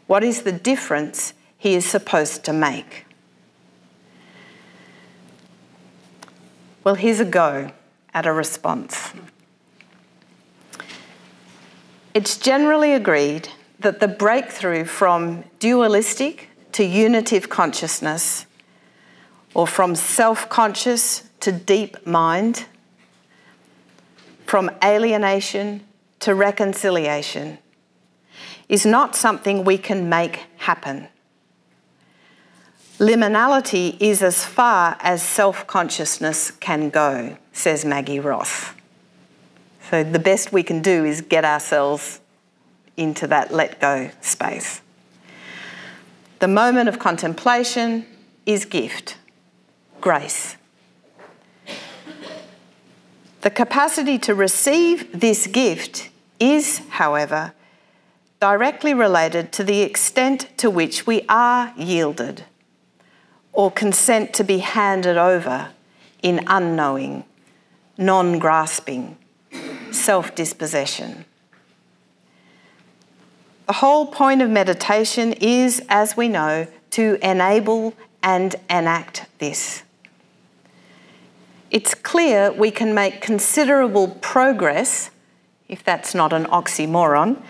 What 0.07 0.23
is 0.23 0.41
the 0.41 0.51
difference 0.51 1.33
He 1.57 1.75
is 1.75 1.85
supposed 1.85 2.43
to 2.45 2.53
make? 2.53 3.05
Well, 6.83 6.95
here's 6.95 7.19
a 7.19 7.25
go 7.25 7.71
at 8.13 8.25
a 8.25 8.31
response. 8.31 9.11
It's 12.13 12.37
generally 12.37 12.93
agreed 12.93 13.49
that 13.79 13.99
the 13.99 14.07
breakthrough 14.07 14.85
from 14.85 15.43
dualistic 15.59 16.49
to 16.71 16.83
unitive 16.83 17.47
consciousness, 17.47 18.46
or 19.57 19.65
from 19.65 19.95
self 19.95 20.47
conscious 20.47 21.23
to 21.39 21.51
deep 21.51 22.05
mind, 22.05 22.65
from 24.45 24.69
alienation 24.83 25.81
to 26.19 26.35
reconciliation, 26.35 27.57
is 28.69 28.85
not 28.85 29.15
something 29.15 29.65
we 29.65 29.77
can 29.77 30.07
make 30.07 30.45
happen. 30.57 31.07
Liminality 32.99 33.97
is 33.99 34.21
as 34.21 34.45
far 34.45 34.95
as 34.99 35.23
self 35.23 35.65
consciousness 35.65 36.51
can 36.51 36.91
go, 36.91 37.35
says 37.51 37.83
Maggie 37.83 38.19
Ross. 38.19 38.73
So 39.89 40.03
the 40.03 40.19
best 40.19 40.53
we 40.53 40.61
can 40.61 40.83
do 40.83 41.03
is 41.03 41.21
get 41.21 41.43
ourselves 41.43 42.19
into 42.95 43.25
that 43.27 43.51
let 43.51 43.81
go 43.81 44.11
space. 44.21 44.81
The 46.39 46.47
moment 46.47 46.89
of 46.89 46.99
contemplation 46.99 48.05
is 48.45 48.63
gift, 48.63 49.17
grace. 50.01 50.57
The 53.41 53.49
capacity 53.49 54.17
to 54.19 54.35
receive 54.35 55.19
this 55.19 55.47
gift 55.47 56.09
is, 56.39 56.81
however, 56.89 57.53
directly 58.39 58.93
related 58.93 59.51
to 59.53 59.63
the 59.63 59.81
extent 59.81 60.49
to 60.57 60.69
which 60.69 61.07
we 61.07 61.23
are 61.29 61.73
yielded 61.77 62.43
or 63.53 63.71
consent 63.71 64.33
to 64.33 64.43
be 64.43 64.59
handed 64.59 65.17
over 65.17 65.69
in 66.21 66.43
unknowing, 66.47 67.23
non 67.97 68.37
grasping, 68.37 69.17
self 69.91 70.35
dispossession. 70.35 71.25
The 73.65 73.73
whole 73.73 74.07
point 74.07 74.41
of 74.41 74.49
meditation 74.49 75.33
is, 75.33 75.81
as 75.89 76.15
we 76.15 76.27
know, 76.27 76.67
to 76.91 77.17
enable 77.21 77.93
and 78.23 78.55
enact 78.69 79.25
this. 79.39 79.83
It's 81.69 81.93
clear 81.93 82.51
we 82.51 82.71
can 82.71 82.93
make 82.93 83.21
considerable 83.21 84.07
progress, 84.21 85.09
if 85.67 85.83
that's 85.83 86.15
not 86.15 86.31
an 86.31 86.45
oxymoron, 86.45 87.41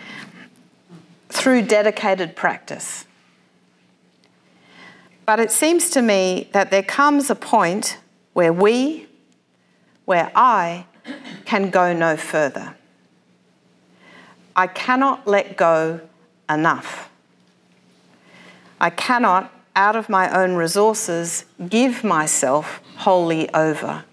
through 1.29 1.63
dedicated 1.63 2.35
practice. 2.35 3.05
But 5.25 5.39
it 5.39 5.51
seems 5.51 5.89
to 5.91 6.01
me 6.01 6.49
that 6.53 6.71
there 6.71 6.83
comes 6.83 7.29
a 7.29 7.35
point 7.35 7.99
where 8.33 8.53
we, 8.53 9.07
where 10.05 10.31
I, 10.33 10.85
can 11.45 11.69
go 11.69 11.93
no 11.93 12.17
further. 12.17 12.75
I 14.55 14.67
cannot 14.67 15.27
let 15.27 15.57
go 15.57 16.01
enough. 16.49 17.09
I 18.79 18.89
cannot, 18.89 19.51
out 19.77 19.95
of 19.95 20.09
my 20.09 20.27
own 20.35 20.55
resources, 20.55 21.45
give 21.69 22.03
myself 22.03 22.81
wholly 22.97 23.47
over. 23.53 24.03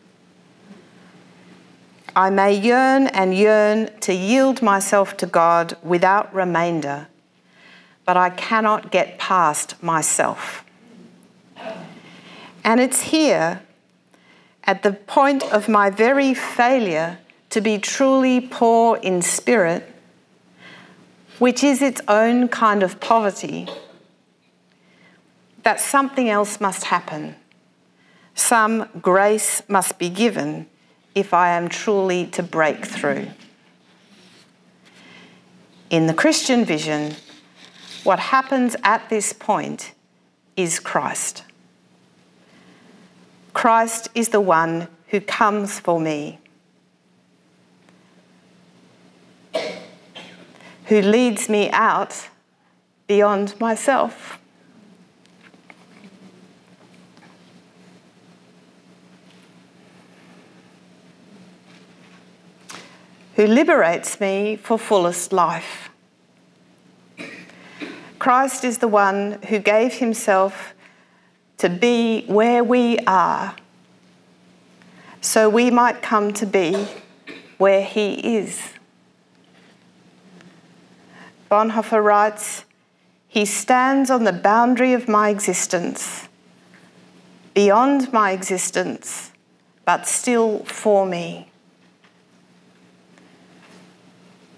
I 2.14 2.28
may 2.30 2.54
yearn 2.54 3.08
and 3.08 3.34
yearn 3.34 3.90
to 4.00 4.12
yield 4.12 4.62
myself 4.62 5.16
to 5.16 5.26
God 5.26 5.76
without 5.82 6.32
remainder, 6.32 7.08
but 8.04 8.16
I 8.16 8.28
cannot 8.30 8.92
get 8.92 9.18
past 9.18 9.82
myself. 9.82 10.64
And 12.62 12.78
it's 12.78 13.00
here, 13.00 13.62
at 14.64 14.82
the 14.82 14.92
point 14.92 15.42
of 15.44 15.68
my 15.68 15.88
very 15.88 16.34
failure 16.34 17.18
to 17.50 17.60
be 17.60 17.78
truly 17.78 18.40
poor 18.40 18.98
in 18.98 19.22
spirit, 19.22 19.90
which 21.38 21.64
is 21.64 21.80
its 21.80 22.02
own 22.06 22.48
kind 22.48 22.82
of 22.82 23.00
poverty, 23.00 23.66
that 25.64 25.80
something 25.80 26.28
else 26.28 26.60
must 26.60 26.84
happen. 26.84 27.34
Some 28.34 28.88
grace 29.00 29.62
must 29.68 29.98
be 29.98 30.08
given 30.08 30.66
if 31.14 31.32
I 31.32 31.50
am 31.50 31.68
truly 31.68 32.26
to 32.28 32.42
break 32.42 32.84
through. 32.84 33.28
In 35.90 36.06
the 36.06 36.14
Christian 36.14 36.64
vision, 36.64 37.14
what 38.02 38.18
happens 38.18 38.76
at 38.82 39.08
this 39.08 39.32
point 39.32 39.92
is 40.56 40.80
Christ. 40.80 41.44
Christ 43.52 44.08
is 44.14 44.30
the 44.30 44.40
one 44.40 44.88
who 45.08 45.20
comes 45.20 45.78
for 45.78 46.00
me, 46.00 46.40
who 50.86 51.00
leads 51.00 51.48
me 51.48 51.70
out 51.70 52.28
beyond 53.06 53.58
myself. 53.60 54.38
Who 63.36 63.46
liberates 63.46 64.20
me 64.20 64.56
for 64.56 64.78
fullest 64.78 65.32
life. 65.32 65.90
Christ 68.18 68.64
is 68.64 68.78
the 68.78 68.88
one 68.88 69.38
who 69.48 69.58
gave 69.58 69.94
himself 69.94 70.74
to 71.58 71.68
be 71.68 72.24
where 72.26 72.64
we 72.64 72.98
are 73.06 73.54
so 75.24 75.48
we 75.48 75.70
might 75.70 76.02
come 76.02 76.34
to 76.34 76.44
be 76.44 76.86
where 77.56 77.82
He 77.82 78.36
is. 78.36 78.60
Bonhoeffer 81.50 82.04
writes, 82.04 82.66
He 83.26 83.46
stands 83.46 84.10
on 84.10 84.24
the 84.24 84.34
boundary 84.34 84.92
of 84.92 85.08
my 85.08 85.30
existence, 85.30 86.28
beyond 87.54 88.12
my 88.12 88.32
existence, 88.32 89.32
but 89.86 90.06
still 90.06 90.58
for 90.66 91.06
me. 91.06 91.50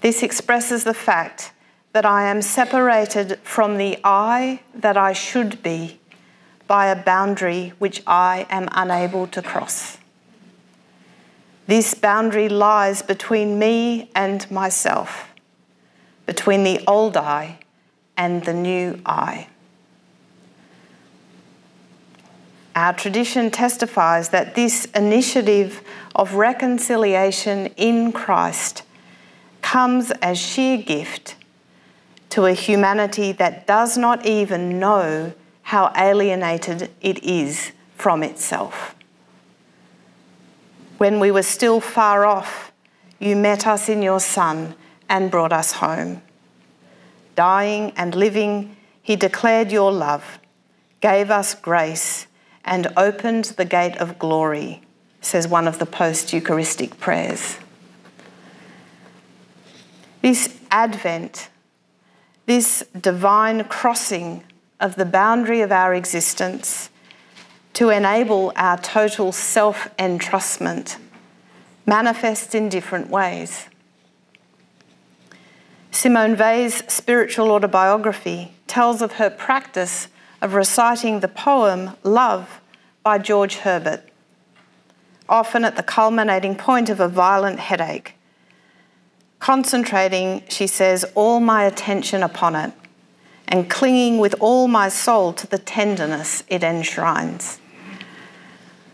This 0.07 0.23
expresses 0.23 0.85
the 0.85 0.95
fact 0.95 1.51
that 1.92 2.07
I 2.07 2.31
am 2.31 2.40
separated 2.40 3.40
from 3.42 3.77
the 3.77 3.99
I 4.05 4.61
that 4.73 4.97
I 4.97 5.12
should 5.12 5.64
be 5.64 5.99
by 6.69 6.87
a 6.87 7.03
boundary 7.03 7.73
which 7.81 8.05
I 8.07 8.47
am 8.49 8.69
unable 8.71 9.27
to 9.27 9.42
cross. 9.42 9.99
This 11.66 11.95
boundary 11.95 12.49
lies 12.49 13.03
between 13.03 13.59
me 13.59 14.09
and 14.14 14.49
myself, 14.49 15.35
between 16.25 16.62
the 16.62 16.85
old 16.87 17.16
I 17.16 17.59
and 18.16 18.45
the 18.45 18.55
new 18.55 19.01
I. 19.05 19.49
Our 22.77 22.92
tradition 22.92 23.51
testifies 23.51 24.29
that 24.29 24.55
this 24.55 24.85
initiative 24.95 25.83
of 26.14 26.35
reconciliation 26.35 27.66
in 27.77 28.12
Christ 28.12 28.85
comes 29.67 30.13
as 30.23 30.39
sheer 30.39 30.79
gift 30.79 31.35
to 32.29 32.47
a 32.47 32.53
humanity 32.53 33.33
that 33.33 33.67
does 33.67 33.99
not 33.99 34.25
even 34.25 34.79
know 34.79 35.33
how 35.63 35.93
alienated 35.97 36.89
it 37.01 37.19
is 37.25 37.73
from 37.97 38.23
itself. 38.23 38.95
When 40.99 41.19
we 41.19 41.33
were 41.33 41.43
still 41.43 41.81
far 41.81 42.25
off, 42.25 42.71
you 43.19 43.35
met 43.35 43.67
us 43.67 43.89
in 43.89 44.03
your 44.03 44.21
Son 44.21 44.77
and 45.09 45.33
brought 45.33 45.53
us 45.53 45.73
home. 45.73 46.23
Dying 47.35 47.93
and 47.97 48.15
living, 48.15 48.77
he 49.03 49.17
declared 49.17 49.73
your 49.73 49.91
love, 49.91 50.39
gave 51.01 51.29
us 51.29 51.57
grace 51.57 52.29
and 52.65 52.87
opened 52.97 53.47
the 53.57 53.65
gate 53.65 53.97
of 53.97 54.17
glory, 54.21 54.83
says 55.21 55.49
one 55.49 55.67
of 55.67 55.81
the 55.81 55.87
post 55.87 56.33
Eucharistic 56.33 57.01
prayers. 57.01 57.59
This 60.23 60.59
Advent, 60.71 61.49
this 62.47 62.85
divine 63.01 63.65
crossing 63.65 64.43
of 64.81 64.97
the 64.97 65.05
boundary 65.05 65.61
of 65.61 65.73
our 65.73 65.95
existence 65.95 66.91
to 67.75 67.91
enable 67.91 68.53
our 68.57 68.79
total 68.79 69.33
self 69.33 69.89
entrustment 69.99 70.97
manifests 71.85 72.55
in 72.55 72.69
different 72.69 73.09
ways. 73.09 73.69
Simone 75.91 76.37
Weil's 76.37 76.83
spiritual 76.89 77.51
autobiography 77.53 78.53
tells 78.67 79.01
of 79.01 79.13
her 79.13 79.31
practice 79.31 80.09
of 80.43 80.55
reciting 80.55 81.21
the 81.21 81.29
poem 81.29 81.93
Love 82.03 82.61
by 83.03 83.19
George 83.19 83.57
Herbert, 83.57 84.03
often 85.29 85.65
at 85.65 85.77
the 85.77 85.83
culminating 85.83 86.55
point 86.57 86.91
of 86.91 87.01
a 87.01 87.09
violent 87.09 87.61
headache. 87.61 88.16
Concentrating, 89.38 90.42
she 90.49 90.66
says, 90.66 91.05
all 91.14 91.40
my 91.40 91.64
attention 91.64 92.22
upon 92.22 92.57
it 92.57 92.72
and 93.49 93.70
clinging 93.70 94.18
with 94.18 94.35
all 94.40 94.66
my 94.66 94.88
soul 94.88 95.33
to 95.33 95.46
the 95.46 95.59
tenderness 95.59 96.42
it 96.49 96.62
enshrines. 96.62 97.61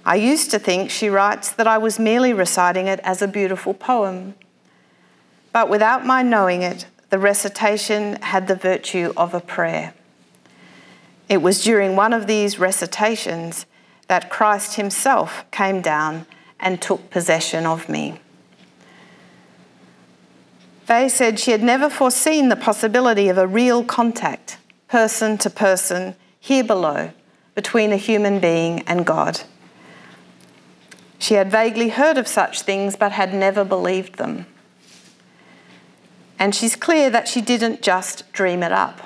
I 0.05 0.16
used 0.16 0.50
to 0.50 0.59
think, 0.59 0.90
she 0.90 1.09
writes, 1.09 1.52
that 1.52 1.66
I 1.66 1.78
was 1.78 1.98
merely 1.98 2.33
reciting 2.33 2.87
it 2.88 3.00
as 3.05 3.22
a 3.22 3.28
beautiful 3.28 3.72
poem. 3.72 4.35
But 5.52 5.68
without 5.68 6.05
my 6.05 6.22
knowing 6.22 6.62
it, 6.62 6.87
the 7.11 7.18
recitation 7.18 8.16
had 8.22 8.48
the 8.48 8.57
virtue 8.57 9.12
of 9.16 9.33
a 9.33 9.40
prayer. 9.40 9.94
It 11.28 11.40
was 11.40 11.62
during 11.62 11.94
one 11.94 12.12
of 12.12 12.26
these 12.26 12.59
recitations 12.59 13.64
that 14.09 14.28
Christ 14.28 14.74
Himself 14.74 15.44
came 15.50 15.81
down 15.81 16.26
and 16.59 16.83
took 16.83 17.11
possession 17.11 17.64
of 17.64 17.88
me. 17.88 18.20
They 20.87 21.09
said 21.09 21.38
she 21.38 21.53
had 21.53 21.62
never 21.62 21.88
foreseen 21.88 22.49
the 22.49 22.57
possibility 22.57 23.29
of 23.29 23.38
a 23.38 23.47
real 23.47 23.85
contact, 23.85 24.59
person 24.88 25.38
to 25.38 25.51
person, 25.51 26.16
here 26.40 26.64
below, 26.64 27.12
between 27.55 27.92
a 27.92 27.97
human 27.97 28.40
being 28.40 28.81
and 28.81 29.07
God. 29.07 29.42
She 31.18 31.35
had 31.35 31.53
vaguely 31.53 31.90
heard 31.90 32.18
of 32.18 32.27
such 32.27 32.62
things 32.62 32.97
but 32.97 33.12
had 33.12 33.33
never 33.33 33.64
believed 33.64 34.16
them. 34.16 34.47
And 36.37 36.53
she's 36.53 36.75
clear 36.75 37.11
that 37.11 37.29
she 37.29 37.40
didn't 37.40 37.81
just 37.81 38.33
dream 38.33 38.64
it 38.64 38.73
up. 38.73 39.01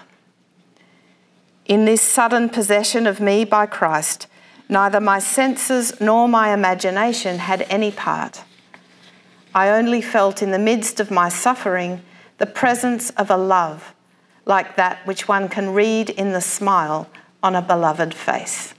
In 1.67 1.85
this 1.85 2.01
sudden 2.01 2.49
possession 2.49 3.07
of 3.07 3.21
me 3.21 3.45
by 3.45 3.67
Christ, 3.67 4.29
neither 4.67 5.01
my 5.01 5.19
senses 5.19 6.01
nor 6.01 6.27
my 6.27 6.55
imagination 6.55 7.39
had 7.39 7.67
any 7.69 7.91
part. 7.91 8.45
I 9.57 9.71
only 9.71 10.03
felt 10.03 10.42
in 10.42 10.51
the 10.51 10.59
midst 10.59 11.01
of 11.01 11.11
my 11.11 11.31
suffering 11.31 12.03
the 12.37 12.45
presence 12.45 13.09
of 13.11 13.31
a 13.31 13.38
love 13.38 13.95
like 14.45 14.77
that 14.77 15.05
which 15.07 15.29
one 15.29 15.49
can 15.49 15.73
read 15.73 16.11
in 16.11 16.33
the 16.33 16.42
smile 16.42 17.09
on 17.42 17.57
a 17.57 17.62
beloved 17.62 18.12
face. 18.12 18.75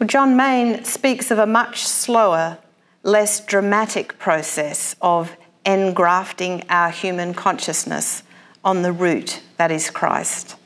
Well, 0.00 0.08
John 0.08 0.36
Main 0.36 0.82
speaks 0.82 1.30
of 1.30 1.38
a 1.38 1.46
much 1.46 1.86
slower, 1.86 2.58
less 3.04 3.38
dramatic 3.38 4.18
process 4.18 4.96
of 5.00 5.36
engrafting 5.64 6.64
our 6.68 6.90
human 6.90 7.32
consciousness 7.32 8.24
on 8.64 8.82
the 8.82 8.92
root 8.92 9.40
that 9.56 9.70
is 9.70 9.88
Christ. 9.88 10.56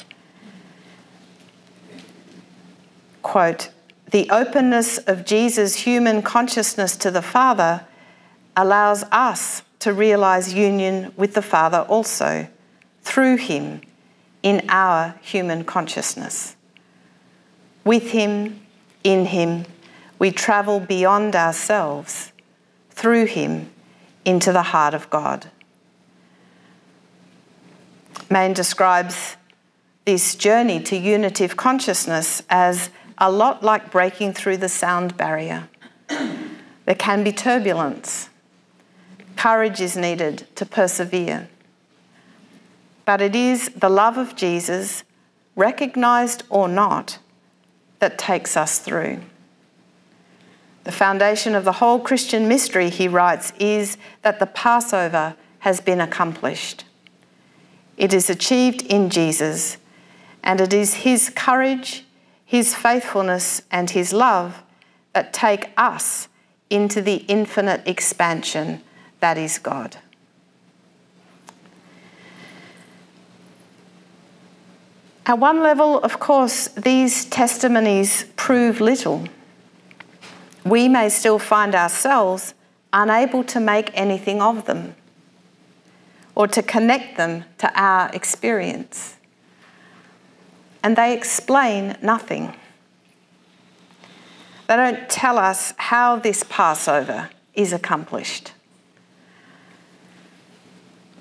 Quote, 3.21 3.69
the 4.11 4.29
openness 4.31 4.99
of 4.99 5.25
Jesus' 5.25 5.77
human 5.77 6.23
consciousness 6.23 6.97
to 6.97 7.11
the 7.11 7.23
Father 7.23 7.85
allows 8.57 9.05
us 9.05 9.63
to 9.79 9.93
realize 9.93 10.53
union 10.53 11.13
with 11.17 11.35
the 11.35 11.43
Father 11.43 11.81
also 11.89 12.49
through 13.03 13.37
Him 13.37 13.81
in 14.43 14.65
our 14.69 15.15
human 15.23 15.65
consciousness. 15.65 16.57
With 17.85 18.11
Him, 18.11 18.61
in 19.05 19.27
Him, 19.27 19.65
we 20.19 20.31
travel 20.31 20.81
beyond 20.81 21.35
ourselves, 21.35 22.33
through 22.91 23.27
Him, 23.27 23.71
into 24.25 24.53
the 24.53 24.63
heart 24.63 24.93
of 24.93 25.09
God. 25.09 25.51
Main 28.29 28.53
describes 28.53 29.37
this 30.05 30.35
journey 30.35 30.81
to 30.83 30.97
unitive 30.97 31.57
consciousness 31.57 32.43
as 32.51 32.91
a 33.21 33.31
lot 33.31 33.63
like 33.63 33.91
breaking 33.91 34.33
through 34.33 34.57
the 34.57 34.69
sound 34.69 35.17
barrier. 35.17 35.69
There 36.87 36.97
can 36.97 37.23
be 37.23 37.31
turbulence. 37.31 38.31
Courage 39.37 39.81
is 39.81 39.97
needed 39.97 40.49
to 40.57 40.67
persevere. 40.67 41.49
But 43.05 43.21
it 43.21 43.37
is 43.37 43.69
the 43.77 43.89
love 43.89 44.17
of 44.17 44.35
Jesus, 44.35 45.05
recognised 45.55 46.43
or 46.49 46.67
not, 46.67 47.21
that 48.01 48.19
takes 48.19 48.57
us 48.57 48.81
through. 48.81 49.21
The 50.83 50.91
foundation 50.91 51.55
of 51.55 51.65
the 51.65 51.73
whole 51.73 52.01
Christian 52.01 52.49
mystery, 52.49 52.91
he 52.91 53.07
writes, 53.07 53.53
is 53.61 53.97
that 54.23 54.41
the 54.41 54.47
Passover 54.47 55.37
has 55.61 55.81
been 55.81 56.01
accomplished. 56.01 56.85
It 57.97 58.13
is 58.13 58.31
achieved 58.31 58.83
in 58.83 59.11
Jesus, 59.11 59.77
and 60.43 60.61
it 60.61 60.73
is 60.73 60.95
his 60.95 61.31
courage, 61.31 62.05
his 62.51 62.75
faithfulness, 62.75 63.63
and 63.71 63.91
his 63.91 64.13
love 64.13 64.65
that 65.13 65.33
take 65.33 65.71
us 65.77 66.27
into 66.69 67.01
the 67.01 67.19
infinite 67.29 67.81
expansion 67.87 68.83
that 69.21 69.39
is 69.39 69.57
God. 69.57 69.99
At 75.27 75.39
one 75.39 75.63
level, 75.63 76.01
of 76.01 76.19
course, 76.19 76.67
these 76.71 77.25
testimonies 77.27 78.25
prove 78.35 78.81
little. 78.81 79.29
We 80.65 80.89
may 80.89 81.09
still 81.09 81.39
find 81.39 81.73
ourselves 81.73 82.55
unable 82.93 83.45
to 83.45 83.61
make 83.61 83.93
anything 83.95 84.43
of 84.43 84.67
them 84.67 84.97
or 86.35 86.49
to 86.49 86.65
connect 86.65 87.17
them 87.17 87.45
to 87.59 87.71
our 87.81 88.11
experience. 88.13 89.19
And 90.83 90.97
they 90.97 91.13
explain 91.15 91.97
nothing. 92.03 92.55
They 94.67 94.77
don't 94.77 95.09
tell 95.11 95.39
us 95.39 95.75
how 95.77 96.17
this 96.17 96.45
Passover 96.49 97.31
is 97.55 97.73
accomplished. 97.73 98.53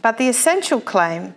But 0.01 0.17
the 0.17 0.29
essential 0.29 0.79
claim 0.79 1.35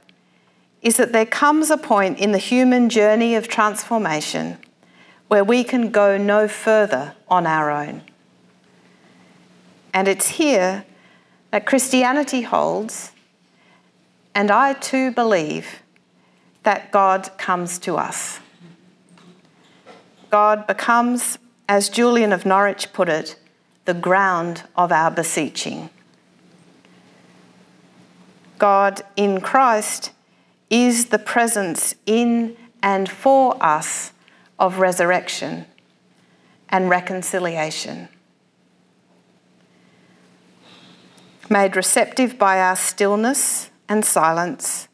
is 0.83 0.97
that 0.97 1.13
there 1.13 1.27
comes 1.27 1.71
a 1.71 1.79
point 1.79 2.19
in 2.19 2.33
the 2.33 2.39
human 2.39 2.89
journey 2.89 3.35
of 3.35 3.49
transformation 3.49 4.59
where 5.29 5.45
we 5.45 5.65
can 5.65 5.91
go 5.91 6.19
no 6.19 6.47
further 6.47 7.15
on 7.29 7.47
our 7.47 7.71
own. 7.71 8.03
And 9.95 10.09
it's 10.09 10.29
here 10.29 10.85
that 11.51 11.67
Christianity 11.67 12.43
holds 12.43 13.13
and 14.35 14.51
I 14.51 14.73
too 14.75 15.11
believe 15.11 15.82
that 16.63 16.91
God 16.91 17.31
comes 17.39 17.79
to 17.81 17.97
us. 17.97 18.41
God 20.31 20.67
becomes, 20.67 21.39
as 21.69 21.89
Julian 21.89 22.33
of 22.33 22.47
Norwich 22.47 22.93
put 22.93 23.09
it, 23.09 23.37
the 23.85 23.95
ground 23.95 24.63
of 24.77 24.93
our 24.93 25.11
beseeching. 25.11 25.91
God 28.59 29.03
in 29.17 29.41
Christ 29.41 30.13
is 30.71 31.07
the 31.07 31.19
presence 31.19 31.95
in 32.07 32.57
and 32.83 33.09
for 33.09 33.63
us 33.63 34.13
of 34.59 34.79
resurrection 34.79 35.67
and 36.69 36.89
reconciliation. 36.89 38.09
Made 41.51 41.77
receptive 41.77 42.39
by 42.39 42.61
our 42.61 42.77
stillness 42.77 43.71
and 43.89 44.05
silence. 44.05 44.89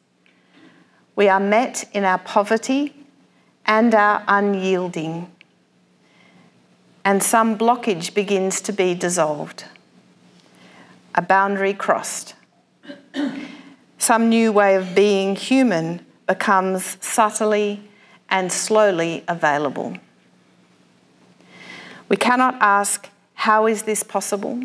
We 1.19 1.29
are 1.29 1.41
met 1.41 1.83
in 1.93 2.05
our 2.05 2.19
poverty 2.19 2.95
and 3.67 3.93
our 3.93 4.23
unyielding. 4.29 5.29
And 7.05 7.21
some 7.21 7.59
blockage 7.59 8.15
begins 8.15 8.61
to 8.61 8.73
be 8.73 8.95
dissolved, 8.95 9.65
a 11.17 11.21
boundary 11.21 11.75
crossed. 11.75 12.37
Some 13.99 14.29
new 14.29 14.53
way 14.53 14.77
of 14.77 14.95
being 14.95 15.35
human 15.35 16.07
becomes 16.29 16.97
subtly 17.01 17.83
and 18.31 18.53
slowly 18.53 19.25
available. 19.27 19.97
We 22.09 22.17
cannot 22.17 22.55
ask, 22.61 23.09
How 23.35 23.67
is 23.67 23.83
this 23.83 24.05
possible? 24.05 24.63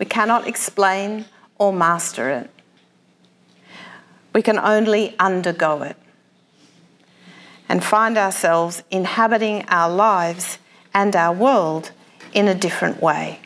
We 0.00 0.06
cannot 0.06 0.48
explain 0.48 1.26
or 1.58 1.72
master 1.72 2.28
it. 2.30 2.50
We 4.32 4.42
can 4.42 4.58
only 4.58 5.16
undergo 5.18 5.82
it 5.82 5.96
and 7.68 7.82
find 7.82 8.18
ourselves 8.18 8.82
inhabiting 8.90 9.64
our 9.68 9.90
lives 9.90 10.58
and 10.92 11.14
our 11.14 11.32
world 11.32 11.92
in 12.32 12.48
a 12.48 12.54
different 12.54 13.00
way. 13.00 13.40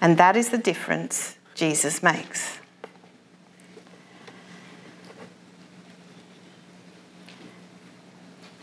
And 0.00 0.18
that 0.18 0.36
is 0.36 0.48
the 0.48 0.58
difference 0.58 1.36
Jesus 1.54 2.02
makes. 2.02 2.58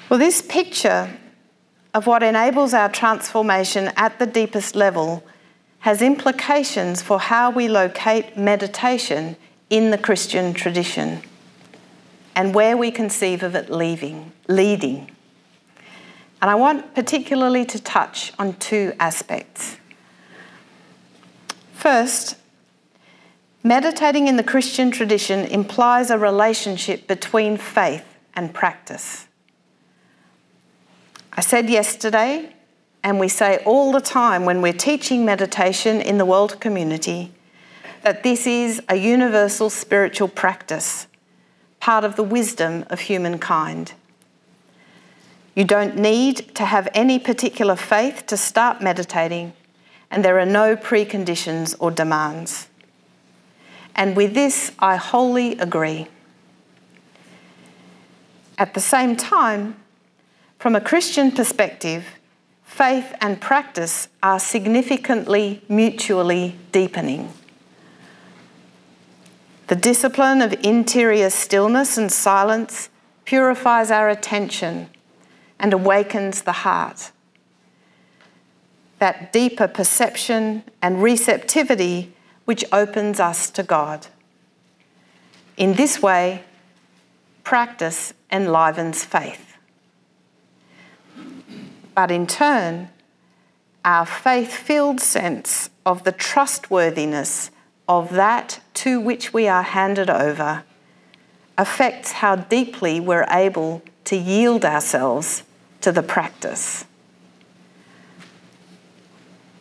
Well, 0.09 0.19
this 0.19 0.41
picture 0.41 1.15
of 1.93 2.07
what 2.07 2.23
enables 2.23 2.73
our 2.73 2.89
transformation 2.89 3.91
at 3.95 4.17
the 4.17 4.25
deepest 4.25 4.75
level 4.75 5.23
has 5.79 6.01
implications 6.01 7.01
for 7.01 7.19
how 7.19 7.49
we 7.49 7.67
locate 7.67 8.37
meditation 8.37 9.35
in 9.69 9.91
the 9.91 9.97
Christian 9.97 10.53
tradition 10.53 11.21
and 12.35 12.53
where 12.53 12.75
we 12.75 12.91
conceive 12.91 13.43
of 13.43 13.55
it 13.55 13.69
leaving, 13.69 14.31
leading. 14.47 15.09
And 16.41 16.49
I 16.49 16.55
want 16.55 16.95
particularly 16.95 17.65
to 17.65 17.81
touch 17.81 18.33
on 18.39 18.53
two 18.55 18.93
aspects. 18.99 19.77
First, 21.73 22.37
meditating 23.63 24.27
in 24.27 24.37
the 24.37 24.43
Christian 24.43 24.91
tradition 24.91 25.45
implies 25.45 26.09
a 26.09 26.17
relationship 26.17 27.07
between 27.07 27.57
faith 27.57 28.05
and 28.33 28.53
practice. 28.53 29.27
I 31.33 31.41
said 31.41 31.69
yesterday, 31.69 32.53
and 33.03 33.19
we 33.19 33.27
say 33.27 33.61
all 33.65 33.91
the 33.91 34.01
time 34.01 34.45
when 34.45 34.61
we're 34.61 34.73
teaching 34.73 35.25
meditation 35.25 36.01
in 36.01 36.17
the 36.17 36.25
world 36.25 36.59
community, 36.59 37.31
that 38.01 38.23
this 38.23 38.45
is 38.45 38.81
a 38.89 38.95
universal 38.95 39.69
spiritual 39.69 40.27
practice, 40.27 41.07
part 41.79 42.03
of 42.03 42.15
the 42.15 42.23
wisdom 42.23 42.85
of 42.89 43.01
humankind. 43.01 43.93
You 45.55 45.63
don't 45.65 45.97
need 45.97 46.55
to 46.55 46.65
have 46.65 46.87
any 46.93 47.19
particular 47.19 47.75
faith 47.75 48.25
to 48.27 48.37
start 48.37 48.81
meditating, 48.81 49.53
and 50.11 50.23
there 50.23 50.39
are 50.39 50.45
no 50.45 50.75
preconditions 50.75 51.75
or 51.79 51.91
demands. 51.91 52.67
And 53.95 54.15
with 54.15 54.33
this, 54.33 54.71
I 54.79 54.95
wholly 54.95 55.57
agree. 55.57 56.07
At 58.57 58.73
the 58.73 58.79
same 58.79 59.15
time, 59.15 59.75
from 60.57 60.75
a 60.75 60.81
Christian 60.81 61.31
perspective, 61.31 62.05
faith 62.69 63.15
and 63.19 63.41
practice 63.41 64.07
are 64.21 64.39
significantly 64.39 65.61
mutually 65.67 66.55
deepening. 66.71 67.33
The 69.67 69.75
discipline 69.75 70.41
of 70.41 70.53
interior 70.63 71.31
stillness 71.31 71.97
and 71.97 72.11
silence 72.11 72.89
purifies 73.25 73.89
our 73.89 74.07
attention 74.07 74.87
and 75.59 75.73
awakens 75.73 76.43
the 76.43 76.61
heart. 76.63 77.11
That 78.99 79.33
deeper 79.33 79.67
perception 79.67 80.63
and 80.81 81.01
receptivity 81.01 82.13
which 82.45 82.63
opens 82.71 83.19
us 83.19 83.49
to 83.51 83.63
God. 83.63 84.07
In 85.57 85.73
this 85.73 86.01
way, 86.01 86.43
practice 87.43 88.13
enlivens 88.31 89.03
faith 89.03 89.48
but 91.99 92.11
in 92.11 92.25
turn, 92.25 92.87
our 93.83 94.05
faith 94.05 94.53
filled 94.53 95.01
sense 95.01 95.69
of 95.85 96.05
the 96.05 96.13
trustworthiness 96.13 97.51
of 97.89 98.13
that 98.13 98.61
to 98.73 99.01
which 99.01 99.33
we 99.33 99.49
are 99.49 99.63
handed 99.63 100.09
over 100.09 100.63
affects 101.57 102.13
how 102.13 102.37
deeply 102.37 103.01
we're 103.01 103.27
able 103.29 103.81
to 104.05 104.15
yield 104.15 104.63
ourselves 104.63 105.43
to 105.81 105.91
the 105.91 106.01
practice. 106.01 106.85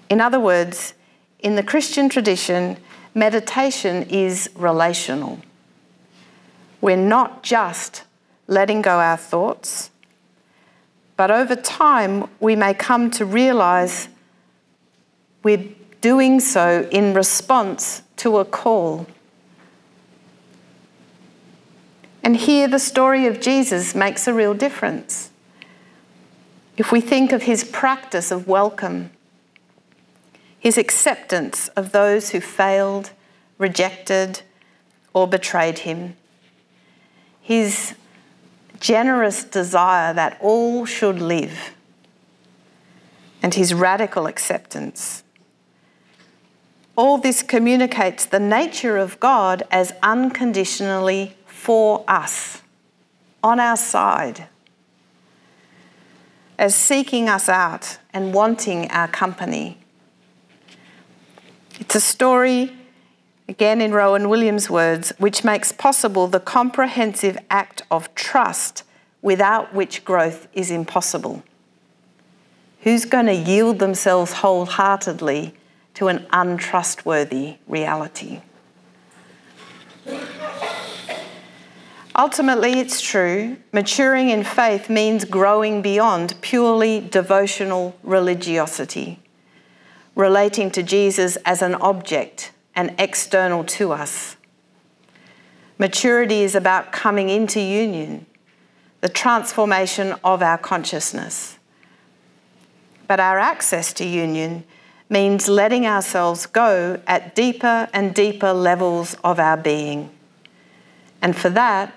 In 0.08 0.20
other 0.20 0.38
words, 0.38 0.94
in 1.40 1.56
the 1.56 1.64
Christian 1.64 2.08
tradition, 2.08 2.76
meditation 3.16 4.04
is 4.04 4.48
relational. 4.54 5.40
We're 6.80 6.96
not 6.96 7.42
just 7.42 8.04
letting 8.46 8.80
go 8.80 9.00
our 9.00 9.16
thoughts 9.16 9.90
but 11.18 11.32
over 11.32 11.56
time, 11.56 12.28
we 12.38 12.54
may 12.54 12.72
come 12.72 13.10
to 13.10 13.26
realize 13.26 14.06
we're 15.42 15.68
doing 16.00 16.38
so 16.38 16.88
in 16.92 17.12
response 17.12 18.02
to 18.18 18.38
a 18.38 18.44
call. 18.44 19.04
And 22.22 22.36
here, 22.36 22.68
the 22.68 22.78
story 22.78 23.26
of 23.26 23.40
Jesus 23.40 23.96
makes 23.96 24.28
a 24.28 24.32
real 24.32 24.54
difference. 24.54 25.30
If 26.76 26.92
we 26.92 27.00
think 27.00 27.32
of 27.32 27.42
his 27.42 27.64
practice 27.64 28.30
of 28.30 28.46
welcome, 28.46 29.10
his 30.56 30.78
acceptance 30.78 31.66
of 31.70 31.90
those 31.90 32.30
who 32.30 32.40
failed, 32.40 33.10
rejected, 33.58 34.42
or 35.12 35.26
betrayed 35.26 35.80
him, 35.80 36.14
his 37.40 37.96
generous 38.80 39.44
desire 39.44 40.12
that 40.14 40.38
all 40.40 40.86
should 40.86 41.20
live, 41.20 41.74
and 43.42 43.54
his 43.54 43.74
radical 43.74 44.26
acceptance. 44.26 45.22
All 46.96 47.18
this 47.18 47.42
communicates 47.42 48.24
the 48.24 48.40
nature 48.40 48.96
of 48.96 49.20
God 49.20 49.62
as 49.70 49.92
unconditionally 50.02 51.36
for 51.46 52.04
us, 52.08 52.62
on 53.42 53.60
our 53.60 53.76
side, 53.76 54.48
as 56.58 56.74
seeking 56.74 57.28
us 57.28 57.48
out 57.48 57.98
and 58.12 58.34
wanting 58.34 58.90
our 58.90 59.06
company. 59.06 59.78
It's 61.78 61.94
a 61.94 62.00
story 62.00 62.72
again 63.48 63.80
in 63.80 63.92
Rowan 63.92 64.28
Williams' 64.28 64.68
words, 64.68 65.12
which 65.18 65.42
makes 65.42 65.72
possible 65.72 66.26
the 66.26 66.40
comprehensive 66.40 67.38
act 67.50 67.82
of 67.90 68.14
trust 68.14 68.84
without 69.22 69.74
which 69.74 70.04
growth 70.04 70.46
is 70.52 70.70
impossible. 70.70 71.42
Who's 72.82 73.04
going 73.04 73.26
to 73.26 73.34
yield 73.34 73.78
themselves 73.78 74.34
wholeheartedly 74.34 75.54
to 75.94 76.08
an 76.08 76.26
untrustworthy 76.30 77.56
reality? 77.66 78.40
Ultimately, 82.16 82.80
it's 82.80 83.00
true, 83.00 83.56
maturing 83.72 84.30
in 84.30 84.42
faith 84.42 84.90
means 84.90 85.24
growing 85.24 85.82
beyond 85.82 86.34
purely 86.40 87.00
devotional 87.00 87.96
religiosity, 88.02 89.20
relating 90.16 90.70
to 90.72 90.82
Jesus 90.82 91.36
as 91.44 91.62
an 91.62 91.76
object 91.76 92.50
and 92.78 92.94
external 92.96 93.64
to 93.64 93.90
us. 93.90 94.36
Maturity 95.78 96.42
is 96.42 96.54
about 96.54 96.92
coming 96.92 97.28
into 97.28 97.60
union, 97.60 98.24
the 99.00 99.08
transformation 99.08 100.14
of 100.22 100.42
our 100.42 100.56
consciousness. 100.56 101.58
But 103.08 103.18
our 103.18 103.40
access 103.40 103.92
to 103.94 104.06
union 104.06 104.62
means 105.10 105.48
letting 105.48 105.86
ourselves 105.86 106.46
go 106.46 107.00
at 107.08 107.34
deeper 107.34 107.88
and 107.92 108.14
deeper 108.14 108.52
levels 108.52 109.16
of 109.24 109.40
our 109.40 109.56
being. 109.56 110.10
And 111.20 111.34
for 111.34 111.50
that, 111.50 111.92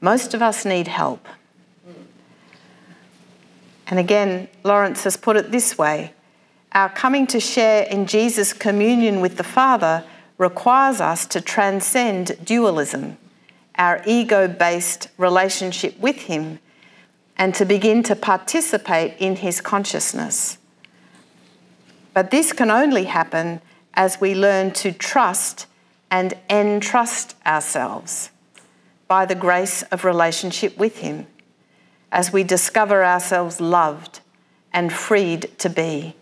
most 0.00 0.34
of 0.34 0.42
us 0.42 0.64
need 0.64 0.88
help. 0.88 1.24
And 3.86 4.00
again, 4.00 4.48
Laurence 4.64 5.04
has 5.04 5.16
put 5.16 5.36
it 5.36 5.52
this 5.52 5.78
way 5.78 6.14
our 6.72 6.88
coming 6.88 7.26
to 7.28 7.40
share 7.40 7.84
in 7.84 8.06
Jesus' 8.06 8.52
communion 8.52 9.20
with 9.20 9.36
the 9.36 9.44
Father 9.44 10.04
requires 10.36 11.00
us 11.00 11.26
to 11.26 11.40
transcend 11.40 12.36
dualism, 12.44 13.16
our 13.76 14.02
ego 14.06 14.46
based 14.46 15.08
relationship 15.16 15.98
with 15.98 16.16
Him, 16.16 16.58
and 17.36 17.54
to 17.54 17.64
begin 17.64 18.02
to 18.04 18.16
participate 18.16 19.14
in 19.18 19.36
His 19.36 19.60
consciousness. 19.60 20.58
But 22.14 22.30
this 22.30 22.52
can 22.52 22.70
only 22.70 23.04
happen 23.04 23.60
as 23.94 24.20
we 24.20 24.34
learn 24.34 24.72
to 24.72 24.92
trust 24.92 25.66
and 26.10 26.34
entrust 26.48 27.34
ourselves 27.46 28.30
by 29.06 29.24
the 29.24 29.34
grace 29.34 29.82
of 29.84 30.04
relationship 30.04 30.76
with 30.76 30.98
Him, 30.98 31.26
as 32.12 32.32
we 32.32 32.44
discover 32.44 33.04
ourselves 33.04 33.60
loved 33.60 34.20
and 34.72 34.92
freed 34.92 35.50
to 35.58 35.70
be. 35.70 36.14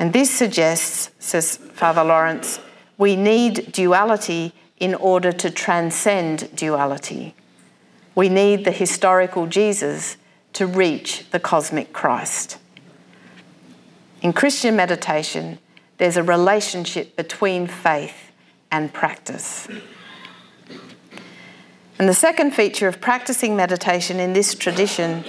And 0.00 0.14
this 0.14 0.30
suggests, 0.30 1.10
says 1.18 1.58
Father 1.58 2.02
Laurence, 2.02 2.58
we 2.96 3.16
need 3.16 3.70
duality 3.70 4.54
in 4.78 4.94
order 4.94 5.30
to 5.30 5.50
transcend 5.50 6.56
duality. 6.56 7.34
We 8.14 8.30
need 8.30 8.64
the 8.64 8.72
historical 8.72 9.46
Jesus 9.46 10.16
to 10.54 10.66
reach 10.66 11.28
the 11.30 11.38
cosmic 11.38 11.92
Christ. 11.92 12.56
In 14.22 14.32
Christian 14.32 14.74
meditation, 14.74 15.58
there's 15.98 16.16
a 16.16 16.22
relationship 16.22 17.14
between 17.14 17.66
faith 17.66 18.32
and 18.70 18.92
practice. 18.94 19.68
And 21.98 22.08
the 22.08 22.14
second 22.14 22.52
feature 22.52 22.88
of 22.88 23.02
practicing 23.02 23.54
meditation 23.54 24.18
in 24.18 24.32
this 24.32 24.54
tradition 24.54 25.24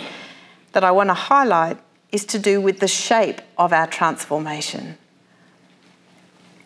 that 0.71 0.85
I 0.85 0.91
want 0.91 1.09
to 1.09 1.13
highlight 1.13 1.77
is 2.11 2.25
to 2.25 2.39
do 2.39 2.59
with 2.59 2.79
the 2.79 2.87
shape 2.87 3.41
of 3.57 3.71
our 3.71 3.87
transformation. 3.87 4.97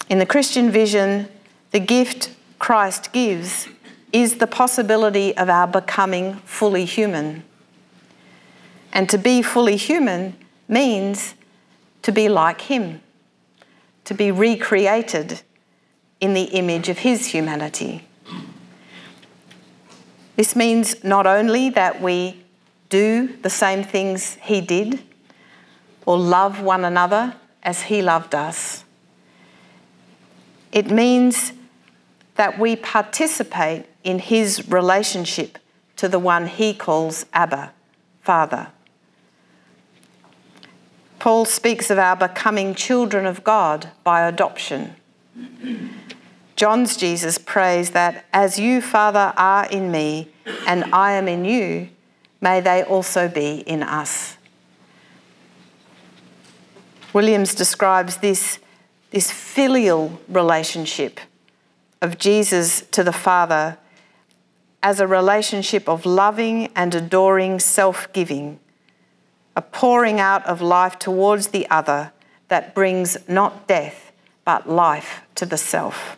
In 0.10 0.20
the 0.20 0.26
Christian 0.26 0.72
vision, 0.72 1.28
the 1.72 1.80
gift 1.80 2.32
Christ 2.60 3.12
gives 3.12 3.68
is 4.14 4.38
the 4.38 4.48
possibility 4.48 5.36
of 5.36 5.50
our 5.50 5.68
becoming 5.68 6.36
fully 6.46 6.86
human. 6.86 7.44
And 8.94 9.10
to 9.10 9.18
be 9.18 9.42
fully 9.42 9.76
human 9.76 10.36
means 10.68 11.36
to 12.02 12.12
be 12.12 12.30
like 12.30 12.62
Him, 12.62 13.02
to 14.06 14.14
be 14.14 14.32
recreated 14.32 15.42
in 16.22 16.34
the 16.34 16.44
image 16.44 16.88
of 16.88 17.00
His 17.00 17.28
humanity. 17.28 18.08
This 20.36 20.56
means 20.56 21.04
not 21.04 21.28
only 21.28 21.70
that 21.72 22.02
we 22.02 22.44
do 22.90 23.36
the 23.42 23.50
same 23.50 23.84
things 23.84 24.36
He 24.42 24.62
did 24.62 25.04
or 26.06 26.18
love 26.18 26.62
one 26.62 26.86
another 26.86 27.36
as 27.64 27.84
He 27.84 28.02
loved 28.02 28.36
us, 28.36 28.84
it 30.72 30.92
means 30.92 31.54
that 32.36 32.60
we 32.60 32.76
participate 32.76 33.86
in 34.04 34.20
His 34.20 34.68
relationship 34.70 35.58
to 35.96 36.08
the 36.08 36.20
one 36.20 36.48
He 36.48 36.74
calls 36.74 37.26
Abba, 37.34 37.72
Father. 38.22 38.68
Paul 41.20 41.46
speaks 41.46 41.90
of 41.90 41.98
our 41.98 42.16
becoming 42.16 42.76
children 42.76 43.26
of 43.26 43.44
God 43.44 43.90
by 44.04 44.28
adoption. 44.28 44.96
John's 46.56 46.96
Jesus 46.96 47.38
prays 47.38 47.92
that 47.92 48.26
as 48.32 48.60
you, 48.60 48.82
Father, 48.82 49.34
are 49.36 49.66
in 49.66 49.92
me 49.92 50.30
and 50.68 50.84
I 50.94 51.14
am 51.14 51.28
in 51.28 51.44
you, 51.44 51.90
may 52.42 52.62
they 52.62 52.84
also 52.84 53.28
be 53.28 53.58
in 53.66 53.82
us. 53.82 54.38
Williams 57.16 57.56
describes 57.56 58.18
this, 58.18 58.60
this 59.12 59.32
filial 59.32 60.20
relationship 60.28 61.22
of 62.02 62.18
Jesus 62.18 62.82
to 62.92 63.06
the 63.06 63.14
Father 63.14 63.78
as 64.84 65.00
a 65.00 65.08
relationship 65.08 65.88
of 65.88 66.06
loving 66.06 66.68
and 66.76 66.94
adoring 66.94 67.58
self 67.58 68.12
giving 68.12 68.60
a 69.56 69.62
pouring 69.62 70.20
out 70.20 70.46
of 70.46 70.62
life 70.62 71.00
towards 71.00 71.48
the 71.48 71.66
other 71.70 72.12
that 72.50 72.76
brings 72.76 73.18
not 73.30 73.66
death, 73.66 74.12
but 74.44 74.70
life 74.70 75.22
to 75.36 75.46
the 75.46 75.58
self. 75.58 76.18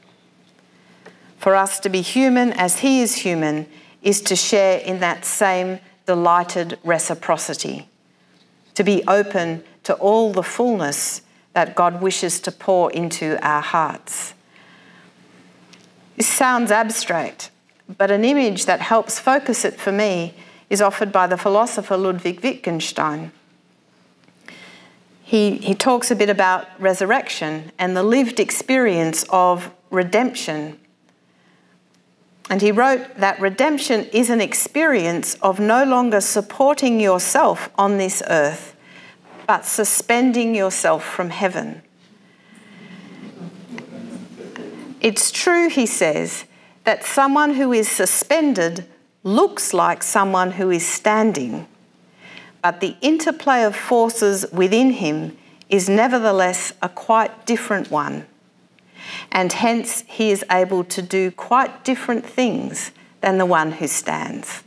For 1.37 1.55
us 1.55 1.79
to 1.81 1.89
be 1.89 2.01
human 2.01 2.53
as 2.53 2.79
He 2.79 3.01
is 3.01 3.17
human 3.17 3.67
is 4.01 4.19
to 4.21 4.35
share 4.35 4.79
in 4.79 4.99
that 5.01 5.25
same 5.25 5.77
delighted 6.07 6.79
reciprocity, 6.83 7.87
to 8.73 8.83
be 8.83 9.03
open 9.07 9.63
to 9.87 9.93
all 9.93 10.33
the 10.33 10.43
fullness 10.43 11.21
that 11.53 11.73
God 11.73 12.01
wishes 12.01 12.41
to 12.41 12.51
pour 12.51 12.91
into 12.91 13.39
our 13.41 13.61
hearts. 13.61 14.33
This 16.17 16.27
sounds 16.27 16.71
abstract, 16.71 17.51
but 17.97 18.11
an 18.11 18.25
image 18.25 18.65
that 18.65 18.81
helps 18.81 19.17
focus 19.17 19.63
it 19.63 19.79
for 19.79 19.93
me 19.93 20.33
is 20.69 20.81
offered 20.81 21.13
by 21.13 21.25
the 21.25 21.37
philosopher 21.37 21.95
Ludwig 21.95 22.43
Wittgenstein. 22.43 23.31
He, 25.23 25.55
he 25.55 25.73
talks 25.73 26.11
a 26.11 26.15
bit 26.15 26.29
about 26.29 26.67
resurrection 26.81 27.71
and 27.79 27.95
the 27.95 28.03
lived 28.03 28.41
experience 28.41 29.23
of 29.29 29.71
redemption. 29.89 30.77
And 32.49 32.61
he 32.61 32.73
wrote 32.73 33.15
that 33.15 33.39
redemption 33.39 34.05
is 34.11 34.29
an 34.29 34.41
experience 34.41 35.35
of 35.35 35.61
no 35.61 35.85
longer 35.85 36.19
supporting 36.19 36.99
yourself 36.99 37.69
on 37.77 37.97
this 37.97 38.21
earth, 38.29 38.73
but 39.47 39.65
suspending 39.65 40.53
yourself 40.53 41.03
from 41.03 41.29
heaven. 41.29 41.81
It's 44.99 45.31
true, 45.31 45.69
he 45.69 45.85
says, 45.85 46.43
that 46.83 47.05
someone 47.05 47.53
who 47.53 47.71
is 47.71 47.87
suspended 47.87 48.85
looks 49.23 49.73
like 49.73 50.03
someone 50.03 50.51
who 50.51 50.69
is 50.69 50.85
standing, 50.85 51.65
but 52.61 52.81
the 52.81 52.95
interplay 53.01 53.63
of 53.63 53.75
forces 53.75 54.45
within 54.51 54.91
him 54.91 55.37
is 55.69 55.87
nevertheless 55.87 56.73
a 56.81 56.89
quite 56.89 57.45
different 57.45 57.89
one, 57.89 58.25
and 59.31 59.53
hence 59.53 60.03
he 60.07 60.29
is 60.31 60.43
able 60.51 60.83
to 60.83 61.01
do 61.01 61.31
quite 61.31 61.85
different 61.85 62.25
things 62.25 62.91
than 63.21 63.37
the 63.37 63.45
one 63.45 63.73
who 63.73 63.87
stands. 63.87 64.63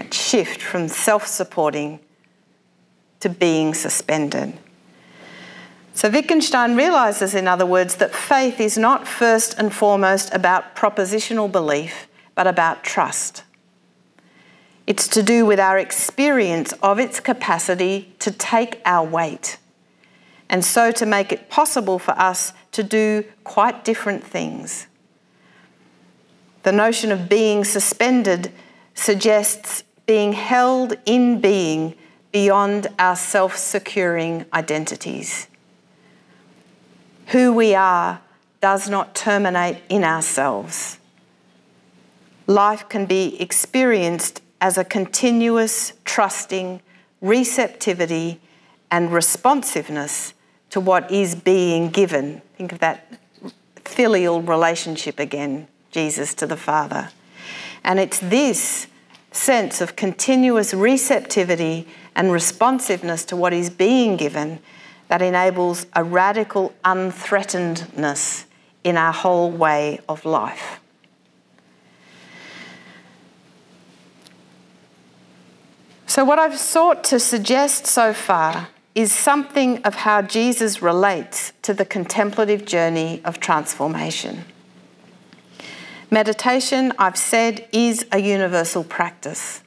A 0.00 0.12
shift 0.12 0.62
from 0.62 0.88
self 0.88 1.26
supporting 1.26 2.00
to 3.26 3.30
being 3.30 3.74
suspended. 3.74 4.56
So 5.94 6.08
Wittgenstein 6.08 6.76
realises, 6.76 7.34
in 7.34 7.48
other 7.48 7.66
words, 7.66 7.96
that 7.96 8.14
faith 8.14 8.60
is 8.60 8.78
not 8.78 9.08
first 9.08 9.58
and 9.58 9.74
foremost 9.74 10.32
about 10.32 10.76
propositional 10.76 11.50
belief, 11.50 12.06
but 12.36 12.46
about 12.46 12.84
trust. 12.84 13.42
It's 14.86 15.08
to 15.08 15.24
do 15.24 15.44
with 15.44 15.58
our 15.58 15.76
experience 15.76 16.72
of 16.84 17.00
its 17.00 17.18
capacity 17.18 18.14
to 18.20 18.30
take 18.30 18.80
our 18.84 19.04
weight, 19.04 19.58
and 20.48 20.64
so 20.64 20.92
to 20.92 21.04
make 21.04 21.32
it 21.32 21.50
possible 21.50 21.98
for 21.98 22.12
us 22.12 22.52
to 22.70 22.84
do 22.84 23.24
quite 23.42 23.84
different 23.84 24.22
things. 24.22 24.86
The 26.62 26.70
notion 26.70 27.10
of 27.10 27.28
being 27.28 27.64
suspended 27.64 28.52
suggests 28.94 29.82
being 30.06 30.32
held 30.32 30.96
in 31.06 31.40
being 31.40 31.96
beyond 32.32 32.88
our 32.98 33.16
self 33.16 33.56
securing 33.56 34.46
identities. 34.52 35.48
Who 37.28 37.52
we 37.52 37.74
are 37.74 38.20
does 38.60 38.88
not 38.88 39.14
terminate 39.14 39.78
in 39.88 40.04
ourselves. 40.04 40.98
Life 42.46 42.88
can 42.88 43.06
be 43.06 43.40
experienced 43.40 44.40
as 44.60 44.78
a 44.78 44.84
continuous 44.84 45.92
trusting 46.04 46.80
receptivity 47.20 48.40
and 48.90 49.12
responsiveness 49.12 50.32
to 50.70 50.80
what 50.80 51.10
is 51.10 51.34
being 51.34 51.90
given. 51.90 52.42
Think 52.56 52.72
of 52.72 52.78
that 52.78 53.18
filial 53.84 54.42
relationship 54.42 55.18
again, 55.18 55.68
Jesus 55.90 56.34
to 56.34 56.46
the 56.46 56.56
Father. 56.56 57.10
And 57.82 57.98
it's 57.98 58.18
this 58.18 58.86
sense 59.32 59.80
of 59.80 59.96
continuous 59.96 60.72
receptivity 60.72 61.86
and 62.16 62.32
responsiveness 62.32 63.24
to 63.26 63.36
what 63.36 63.52
is 63.52 63.70
being 63.70 64.16
given 64.16 64.58
that 65.08 65.22
enables 65.22 65.86
a 65.94 66.02
radical 66.02 66.74
unthreatenedness 66.84 68.46
in 68.82 68.96
our 68.96 69.12
whole 69.12 69.50
way 69.50 70.00
of 70.08 70.24
life. 70.24 70.80
So, 76.06 76.24
what 76.24 76.38
I've 76.38 76.58
sought 76.58 77.04
to 77.04 77.20
suggest 77.20 77.86
so 77.86 78.14
far 78.14 78.68
is 78.94 79.12
something 79.12 79.82
of 79.82 79.94
how 79.94 80.22
Jesus 80.22 80.80
relates 80.80 81.52
to 81.60 81.74
the 81.74 81.84
contemplative 81.84 82.64
journey 82.64 83.20
of 83.24 83.38
transformation. 83.38 84.44
Meditation, 86.10 86.92
I've 86.98 87.18
said, 87.18 87.68
is 87.72 88.06
a 88.10 88.18
universal 88.18 88.82
practice. 88.82 89.60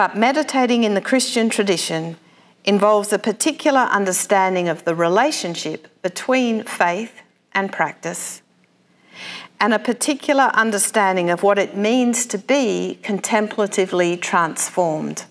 But 0.00 0.16
meditating 0.16 0.84
in 0.84 0.94
the 0.94 1.02
Christian 1.02 1.50
tradition 1.50 2.16
involves 2.64 3.12
a 3.12 3.18
particular 3.18 3.80
understanding 3.80 4.66
of 4.66 4.86
the 4.86 4.94
relationship 4.94 5.88
between 6.00 6.64
faith 6.64 7.20
and 7.52 7.70
practice, 7.70 8.40
and 9.60 9.74
a 9.74 9.78
particular 9.78 10.44
understanding 10.54 11.28
of 11.28 11.42
what 11.42 11.58
it 11.58 11.76
means 11.76 12.24
to 12.28 12.38
be 12.38 12.98
contemplatively 13.02 14.16
transformed, 14.16 15.26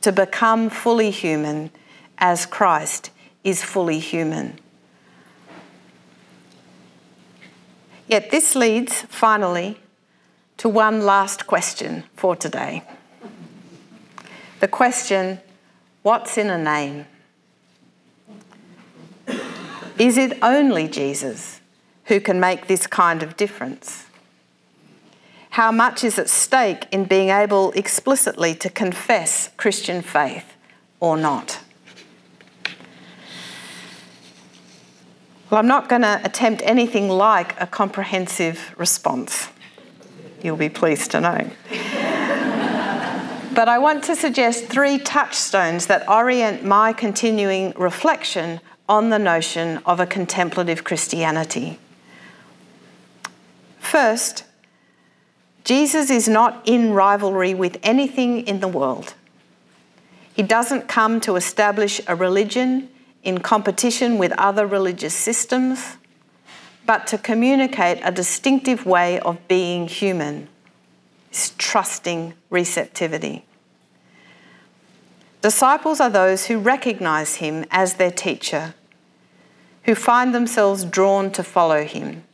to 0.00 0.10
become 0.10 0.70
fully 0.70 1.10
human 1.10 1.70
as 2.16 2.46
Christ 2.46 3.10
is 3.44 3.62
fully 3.62 3.98
human. 3.98 4.58
Yet 8.08 8.30
this 8.30 8.54
leads 8.54 9.02
finally 9.02 9.80
to 10.56 10.70
one 10.70 11.02
last 11.02 11.46
question 11.46 12.04
for 12.16 12.34
today. 12.34 12.84
The 14.62 14.68
question 14.68 15.40
what's 16.02 16.38
in 16.38 16.48
a 16.48 16.56
name? 16.56 17.06
Is 19.98 20.16
it 20.16 20.38
only 20.40 20.86
Jesus 20.86 21.60
who 22.04 22.20
can 22.20 22.38
make 22.38 22.68
this 22.68 22.86
kind 22.86 23.24
of 23.24 23.36
difference? 23.36 24.06
How 25.50 25.72
much 25.72 26.04
is 26.04 26.16
at 26.16 26.30
stake 26.30 26.86
in 26.92 27.06
being 27.06 27.30
able 27.30 27.72
explicitly 27.72 28.54
to 28.54 28.70
confess 28.70 29.50
Christian 29.56 30.00
faith 30.00 30.54
or 31.00 31.16
not? 31.16 31.58
Well, 35.50 35.58
I'm 35.58 35.66
not 35.66 35.88
going 35.88 36.02
to 36.02 36.20
attempt 36.22 36.62
anything 36.64 37.08
like 37.08 37.60
a 37.60 37.66
comprehensive 37.66 38.76
response. 38.78 39.48
You'll 40.40 40.56
be 40.56 40.68
pleased 40.68 41.10
to 41.10 41.20
know. 41.20 41.50
But 43.54 43.68
I 43.68 43.78
want 43.78 44.04
to 44.04 44.16
suggest 44.16 44.66
three 44.66 44.98
touchstones 44.98 45.86
that 45.86 46.08
orient 46.08 46.64
my 46.64 46.92
continuing 46.92 47.72
reflection 47.76 48.60
on 48.88 49.10
the 49.10 49.18
notion 49.18 49.80
of 49.84 50.00
a 50.00 50.06
contemplative 50.06 50.84
Christianity. 50.84 51.78
First, 53.78 54.44
Jesus 55.64 56.10
is 56.10 56.28
not 56.28 56.62
in 56.66 56.92
rivalry 56.92 57.54
with 57.54 57.78
anything 57.82 58.46
in 58.46 58.60
the 58.60 58.68
world. 58.68 59.14
He 60.34 60.42
doesn't 60.42 60.88
come 60.88 61.20
to 61.20 61.36
establish 61.36 62.00
a 62.06 62.16
religion 62.16 62.88
in 63.22 63.38
competition 63.38 64.18
with 64.18 64.32
other 64.38 64.66
religious 64.66 65.14
systems, 65.14 65.98
but 66.86 67.06
to 67.08 67.18
communicate 67.18 68.00
a 68.02 68.10
distinctive 68.10 68.86
way 68.86 69.20
of 69.20 69.46
being 69.46 69.86
human, 69.86 70.48
his 71.32 71.50
trusting 71.56 72.34
receptivity. 72.50 73.44
Disciples 75.40 75.98
are 75.98 76.10
those 76.10 76.46
who 76.46 76.58
recognize 76.58 77.36
him 77.36 77.64
as 77.70 77.94
their 77.94 78.10
teacher, 78.10 78.74
who 79.84 79.94
find 79.94 80.34
themselves 80.34 80.84
drawn 80.84 81.32
to 81.32 81.42
follow 81.42 81.84
him. 81.84 82.24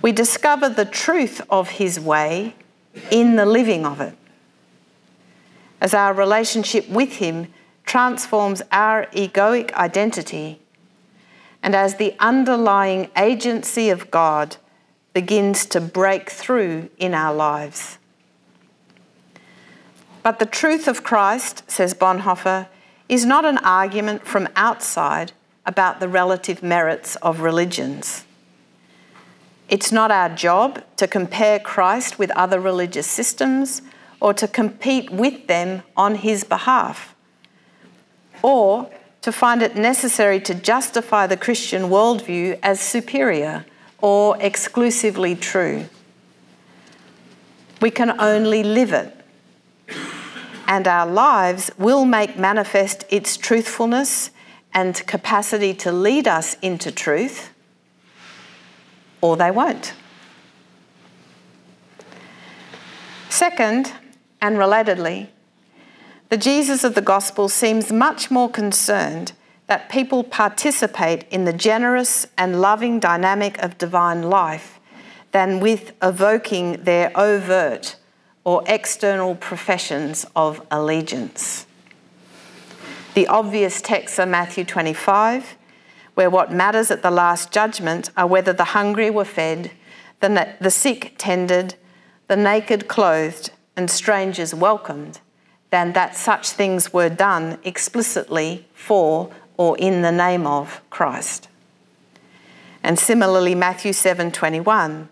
We 0.00 0.10
discover 0.10 0.70
the 0.70 0.86
truth 0.86 1.42
of 1.50 1.72
his 1.72 2.00
way 2.00 2.56
in 3.10 3.36
the 3.36 3.46
living 3.46 3.84
of 3.84 4.00
it. 4.00 4.16
As 5.82 5.92
our 5.92 6.14
relationship 6.14 6.88
with 6.88 7.16
him 7.16 7.52
transforms 7.84 8.62
our 8.72 9.06
egoic 9.12 9.70
identity, 9.74 10.60
and 11.62 11.76
as 11.76 11.96
the 11.96 12.14
underlying 12.18 13.10
agency 13.16 13.90
of 13.90 14.10
God 14.10 14.56
begins 15.12 15.66
to 15.66 15.80
break 15.80 16.30
through 16.30 16.88
in 16.98 17.14
our 17.14 17.34
lives. 17.34 17.98
But 20.22 20.38
the 20.38 20.46
truth 20.46 20.86
of 20.86 21.02
Christ, 21.02 21.68
says 21.70 21.94
Bonhoeffer, 21.94 22.68
is 23.08 23.24
not 23.24 23.44
an 23.44 23.58
argument 23.58 24.26
from 24.26 24.48
outside 24.56 25.32
about 25.66 26.00
the 26.00 26.08
relative 26.08 26.62
merits 26.62 27.16
of 27.16 27.40
religions. 27.40 28.24
It's 29.68 29.92
not 29.92 30.10
our 30.10 30.28
job 30.28 30.82
to 30.96 31.06
compare 31.06 31.58
Christ 31.58 32.18
with 32.18 32.30
other 32.32 32.60
religious 32.60 33.06
systems 33.06 33.82
or 34.20 34.34
to 34.34 34.46
compete 34.46 35.10
with 35.10 35.46
them 35.46 35.82
on 35.96 36.16
his 36.16 36.44
behalf 36.44 37.14
or 38.42 38.90
to 39.22 39.32
find 39.32 39.62
it 39.62 39.76
necessary 39.76 40.40
to 40.40 40.54
justify 40.54 41.26
the 41.26 41.36
Christian 41.36 41.84
worldview 41.84 42.58
as 42.62 42.80
superior 42.80 43.64
or 44.02 44.36
exclusively 44.40 45.34
true. 45.34 45.86
We 47.80 47.90
can 47.90 48.20
only 48.20 48.62
live 48.62 48.92
it. 48.92 49.16
And 50.66 50.86
our 50.86 51.06
lives 51.06 51.70
will 51.78 52.04
make 52.04 52.38
manifest 52.38 53.04
its 53.08 53.36
truthfulness 53.36 54.30
and 54.74 55.06
capacity 55.06 55.72
to 55.74 55.92
lead 55.92 56.26
us 56.26 56.56
into 56.60 56.90
truth, 56.90 57.50
or 59.20 59.36
they 59.36 59.50
won't. 59.50 59.94
Second, 63.28 63.92
and 64.40 64.56
relatedly, 64.56 65.28
the 66.28 66.36
Jesus 66.36 66.84
of 66.84 66.94
the 66.94 67.02
Gospel 67.02 67.48
seems 67.48 67.92
much 67.92 68.30
more 68.30 68.50
concerned 68.50 69.32
that 69.72 69.88
people 69.88 70.22
participate 70.22 71.24
in 71.30 71.46
the 71.46 71.52
generous 71.54 72.26
and 72.36 72.60
loving 72.60 73.00
dynamic 73.00 73.56
of 73.62 73.78
divine 73.78 74.20
life 74.20 74.78
than 75.30 75.60
with 75.60 75.94
evoking 76.02 76.72
their 76.84 77.10
overt 77.18 77.96
or 78.44 78.62
external 78.66 79.34
professions 79.34 80.26
of 80.36 80.60
allegiance. 80.70 81.64
The 83.14 83.26
obvious 83.28 83.80
texts 83.80 84.18
are 84.18 84.26
Matthew 84.26 84.66
25, 84.66 85.56
where 86.16 86.28
what 86.28 86.52
matters 86.52 86.90
at 86.90 87.00
the 87.00 87.10
last 87.10 87.50
judgment 87.50 88.10
are 88.14 88.26
whether 88.26 88.52
the 88.52 88.76
hungry 88.76 89.08
were 89.08 89.24
fed, 89.24 89.70
the, 90.20 90.54
the 90.60 90.70
sick 90.70 91.14
tended, 91.16 91.76
the 92.28 92.36
naked 92.36 92.88
clothed, 92.88 93.52
and 93.74 93.90
strangers 93.90 94.54
welcomed 94.54 95.20
than 95.70 95.94
that 95.94 96.14
such 96.14 96.50
things 96.50 96.92
were 96.92 97.08
done 97.08 97.58
explicitly 97.64 98.68
for 98.74 99.32
or 99.56 99.76
in 99.78 100.02
the 100.02 100.12
name 100.12 100.46
of 100.46 100.80
Christ. 100.90 101.48
And 102.82 102.98
similarly 102.98 103.54
Matthew 103.54 103.92
7:21 103.92 105.08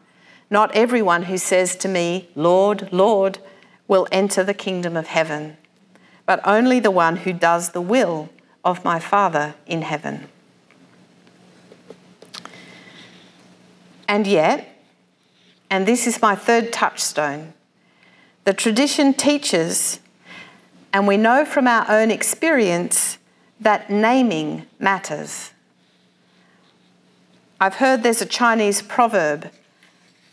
Not 0.50 0.74
everyone 0.74 1.24
who 1.24 1.38
says 1.38 1.76
to 1.76 1.88
me 1.88 2.28
Lord 2.34 2.92
Lord 2.92 3.38
will 3.86 4.06
enter 4.10 4.42
the 4.42 4.54
kingdom 4.54 4.96
of 4.96 5.08
heaven 5.08 5.56
but 6.30 6.40
only 6.46 6.78
the 6.78 6.92
one 6.92 7.16
who 7.16 7.32
does 7.32 7.70
the 7.70 7.80
will 7.80 8.28
of 8.64 8.84
my 8.84 9.00
Father 9.00 9.52
in 9.66 9.82
heaven. 9.82 10.28
And 14.06 14.28
yet, 14.28 14.80
and 15.68 15.88
this 15.88 16.06
is 16.06 16.22
my 16.22 16.36
third 16.36 16.72
touchstone, 16.72 17.52
the 18.44 18.54
tradition 18.54 19.12
teaches 19.12 19.98
and 20.92 21.08
we 21.08 21.16
know 21.16 21.44
from 21.44 21.66
our 21.66 21.84
own 21.90 22.12
experience 22.12 23.18
that 23.60 23.90
naming 23.90 24.66
matters. 24.78 25.52
I've 27.60 27.76
heard 27.76 28.02
there's 28.02 28.22
a 28.22 28.26
Chinese 28.26 28.80
proverb 28.82 29.50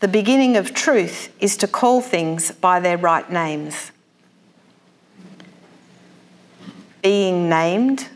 the 0.00 0.08
beginning 0.08 0.56
of 0.56 0.74
truth 0.74 1.34
is 1.40 1.56
to 1.56 1.66
call 1.66 2.00
things 2.00 2.52
by 2.52 2.78
their 2.78 2.96
right 2.96 3.28
names. 3.30 3.90
Being 7.02 7.48
named 7.48 8.08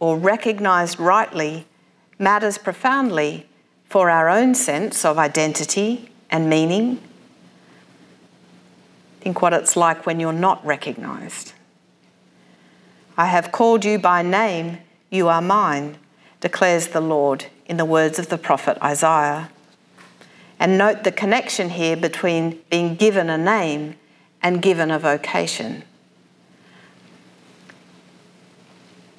or 0.00 0.18
recognised 0.18 1.00
rightly 1.00 1.66
matters 2.18 2.58
profoundly 2.58 3.46
for 3.88 4.10
our 4.10 4.28
own 4.28 4.54
sense 4.54 5.04
of 5.04 5.16
identity 5.16 6.10
and 6.28 6.50
meaning. 6.50 7.00
Think 9.20 9.40
what 9.40 9.54
it's 9.54 9.76
like 9.76 10.04
when 10.04 10.20
you're 10.20 10.32
not 10.32 10.64
recognised. 10.64 11.54
I 13.20 13.26
have 13.26 13.52
called 13.52 13.84
you 13.84 13.98
by 13.98 14.22
name, 14.22 14.78
you 15.10 15.28
are 15.28 15.42
mine, 15.42 15.98
declares 16.40 16.88
the 16.88 17.02
Lord 17.02 17.44
in 17.66 17.76
the 17.76 17.84
words 17.84 18.18
of 18.18 18.30
the 18.30 18.38
prophet 18.38 18.78
Isaiah. 18.82 19.50
And 20.58 20.78
note 20.78 21.04
the 21.04 21.12
connection 21.12 21.68
here 21.68 21.98
between 21.98 22.62
being 22.70 22.94
given 22.94 23.28
a 23.28 23.36
name 23.36 23.96
and 24.40 24.62
given 24.62 24.90
a 24.90 24.98
vocation. 24.98 25.82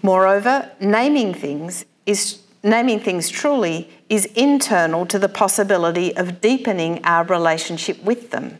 Moreover, 0.02 0.72
naming 0.80 1.36
things 1.36 1.86
is 2.08 2.42
naming 2.64 3.02
things 3.02 3.30
truly 3.30 3.88
is 4.10 4.26
internal 4.36 5.06
to 5.06 5.20
the 5.20 5.30
possibility 5.30 6.18
of 6.18 6.42
deepening 6.42 7.06
our 7.06 7.24
relationship 7.24 8.04
with 8.04 8.32
them. 8.32 8.58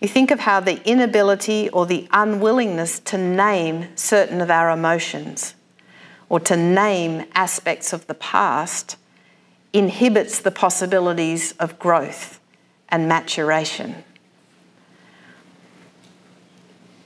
You 0.00 0.08
think 0.08 0.30
of 0.30 0.40
how 0.40 0.60
the 0.60 0.80
inability 0.88 1.68
or 1.70 1.84
the 1.84 2.08
unwillingness 2.12 3.00
to 3.00 3.18
name 3.18 3.96
certain 3.96 4.40
of 4.40 4.50
our 4.50 4.70
emotions 4.70 5.54
or 6.28 6.38
to 6.40 6.56
name 6.56 7.24
aspects 7.34 7.92
of 7.92 8.06
the 8.06 8.14
past 8.14 8.96
inhibits 9.72 10.38
the 10.38 10.50
possibilities 10.50 11.52
of 11.52 11.78
growth 11.78 12.38
and 12.88 13.08
maturation. 13.08 14.04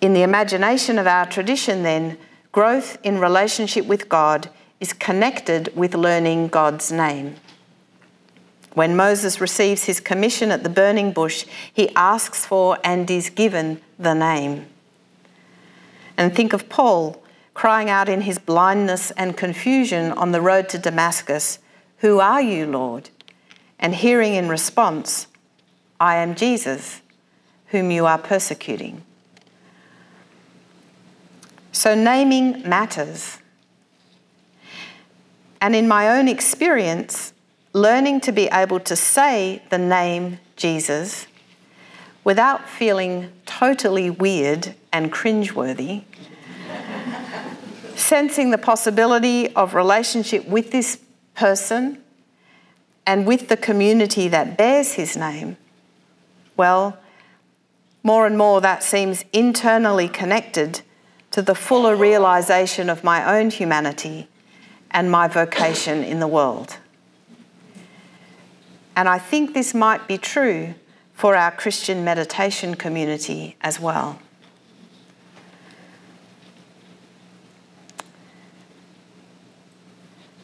In 0.01 0.13
the 0.13 0.23
imagination 0.23 0.99
of 0.99 1.07
our 1.07 1.27
tradition, 1.27 1.85
then, 1.85 2.19
growth 2.51 2.99
in 3.03 3.19
relationship 3.19 3.87
with 3.87 4.09
God 4.09 4.51
is 4.81 4.93
connected 4.93 5.75
with 5.77 5.95
learning 5.95 6.49
God's 6.49 6.91
name. 6.91 7.37
When 8.75 8.97
Moses 8.97 9.41
receives 9.41 9.85
his 9.85 10.01
commission 10.01 10.51
at 10.51 10.63
the 10.63 10.71
burning 10.71 11.13
bush, 11.13 11.45
he 11.73 11.95
asks 11.95 12.47
for 12.47 12.79
and 12.83 13.11
is 13.11 13.29
given 13.29 13.81
the 13.99 14.15
name. 14.15 14.67
And 16.17 16.35
think 16.35 16.53
of 16.53 16.69
Paul 16.69 17.23
crying 17.55 17.91
out 17.91 18.09
in 18.09 18.23
his 18.23 18.39
blindness 18.39 19.11
and 19.13 19.37
confusion 19.37 20.13
on 20.13 20.33
the 20.33 20.41
road 20.41 20.69
to 20.71 20.79
Damascus, 20.79 21.59
Who 21.99 22.21
are 22.21 22.41
you, 22.41 22.67
Lord? 22.67 23.11
And 23.79 23.95
hearing 23.95 24.35
in 24.35 24.49
response, 24.49 25.27
I 26.01 26.17
am 26.17 26.35
Jesus, 26.35 27.03
whom 27.69 27.91
you 27.91 28.07
are 28.07 28.19
persecuting. 28.19 29.03
So 31.73 31.95
naming 31.95 32.67
matters. 32.69 33.39
And 35.61 35.75
in 35.75 35.89
my 35.89 36.09
own 36.09 36.29
experience, 36.29 37.32
learning 37.73 38.21
to 38.21 38.33
be 38.33 38.49
able 38.53 38.81
to 38.81 38.95
say 38.95 39.63
the 39.71 39.79
name 39.79 40.39
Jesus 40.57 41.27
without 42.25 42.69
feeling 42.69 43.33
totally 43.47 44.11
weird 44.11 44.75
and 44.93 45.13
cringeworthy, 45.13 46.03
sensing 47.97 48.51
the 48.51 48.59
possibility 48.59 49.53
of 49.55 49.75
relationship 49.75 50.47
with 50.47 50.71
this 50.71 51.01
person 51.35 52.03
and 53.07 53.27
with 53.27 53.49
the 53.49 53.57
community 53.57 54.29
that 54.29 54.57
bears 54.57 54.93
his 54.93 55.17
name, 55.17 55.57
well, 56.57 56.99
more 58.03 58.27
and 58.27 58.37
more 58.37 58.61
that 58.61 58.83
seems 58.83 59.25
internally 59.33 60.09
connected 60.09 60.83
to 61.31 61.43
the 61.43 61.55
fuller 61.55 61.97
realization 61.97 62.91
of 62.91 63.03
my 63.03 63.39
own 63.39 63.51
humanity 63.51 64.29
and 64.91 65.11
my 65.11 65.27
vocation 65.27 66.05
in 66.05 66.21
the 66.21 66.29
world. 66.29 66.77
And 68.95 69.09
I 69.09 69.19
think 69.19 69.55
this 69.55 69.75
might 69.75 70.07
be 70.07 70.19
true 70.19 70.75
for 71.15 71.35
our 71.37 71.51
Christian 71.51 72.05
meditation 72.05 72.75
community 72.75 73.57
as 73.61 73.81
well. 73.81 74.19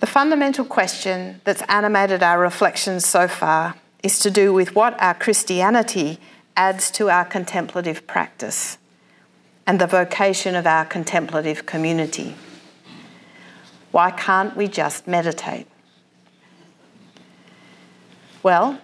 The 0.01 0.07
fundamental 0.07 0.65
question 0.65 1.41
that's 1.45 1.63
animated 1.69 2.23
our 2.23 2.39
reflections 2.39 3.05
so 3.05 3.27
far 3.27 3.75
is 4.03 4.21
to 4.21 4.31
do 4.31 4.53
with 4.53 4.75
what 4.75 5.01
our 5.03 5.15
Christianity 5.15 6.21
adds 6.57 6.91
to 6.93 7.11
our 7.11 7.25
contemplative 7.25 8.07
practice 8.07 8.79
and 9.67 9.81
the 9.81 9.87
vocation 9.87 10.55
of 10.55 10.67
our 10.67 10.85
contemplative 10.85 11.67
community. 11.67 12.35
Why 13.91 14.11
can't 14.11 14.57
we 14.57 14.69
just 14.69 15.07
meditate? 15.07 15.67
Well, 18.49 18.81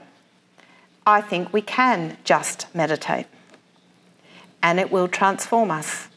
I 1.07 1.23
think 1.23 1.55
we 1.55 1.63
can 1.63 2.19
just 2.23 2.67
meditate 2.75 3.25
and 4.63 4.79
it 4.79 4.93
will 4.93 5.09
transform 5.09 5.71
us. 5.71 6.09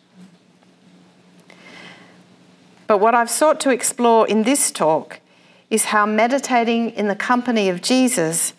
But 2.87 2.97
what 2.97 3.15
I've 3.15 3.29
sought 3.29 3.61
to 3.61 3.69
explore 3.69 4.27
in 4.27 4.43
this 4.43 4.69
talk 4.69 5.21
is 5.69 5.85
how 5.85 6.05
meditating 6.05 6.89
in 6.89 7.07
the 7.07 7.15
company 7.15 7.69
of 7.69 7.81
Jesus 7.81 8.51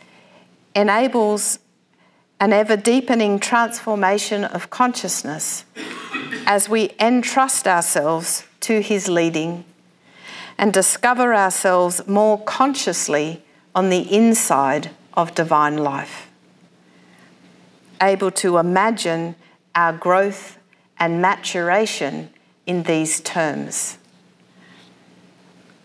enables 0.75 1.59
an 2.41 2.55
ever 2.55 2.75
deepening 2.75 3.39
transformation 3.39 4.43
of 4.43 4.71
consciousness 4.71 5.67
as 6.47 6.71
we 6.71 6.95
entrust 6.99 7.69
ourselves 7.69 8.45
to 8.61 8.81
his 8.81 9.07
leading 9.07 9.67
and 10.57 10.73
discover 10.73 11.35
ourselves 11.35 12.09
more 12.09 12.43
consciously 12.45 13.43
on 13.75 13.91
the 13.91 14.13
inside 14.15 14.91
of 15.15 15.35
divine 15.35 15.77
life. 15.79 16.29
Able 18.01 18.31
to 18.33 18.59
imagine 18.59 19.35
our 19.75 19.93
growth 19.93 20.59
and 20.99 21.23
maturation 21.23 22.31
in 22.67 22.83
these 22.85 23.21
terms. 23.21 23.99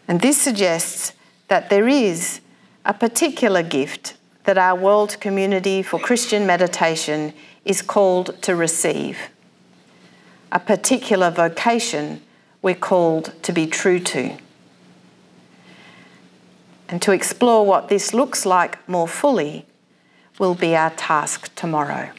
And 0.07 0.21
this 0.21 0.37
suggests 0.37 1.13
that 1.47 1.69
there 1.69 1.87
is 1.87 2.41
a 2.85 2.93
particular 2.93 3.63
gift 3.63 4.15
that 4.43 4.57
our 4.57 4.75
world 4.75 5.17
community 5.21 5.81
for 5.81 5.99
Christian 5.99 6.45
meditation 6.45 7.33
is 7.63 7.81
called 7.81 8.41
to 8.41 8.55
receive, 8.55 9.17
a 10.51 10.59
particular 10.59 11.31
vocation 11.31 12.21
we're 12.61 12.75
called 12.75 13.33
to 13.43 13.53
be 13.53 13.67
true 13.67 13.99
to. 13.99 14.37
And 16.93 17.01
to 17.01 17.11
explore 17.11 17.65
what 17.65 17.89
this 17.89 18.13
looks 18.13 18.45
like 18.45 18.87
more 18.87 19.07
fully 19.07 19.65
will 20.37 20.53
be 20.53 20.75
our 20.75 20.91
task 20.91 21.49
tomorrow. 21.55 22.11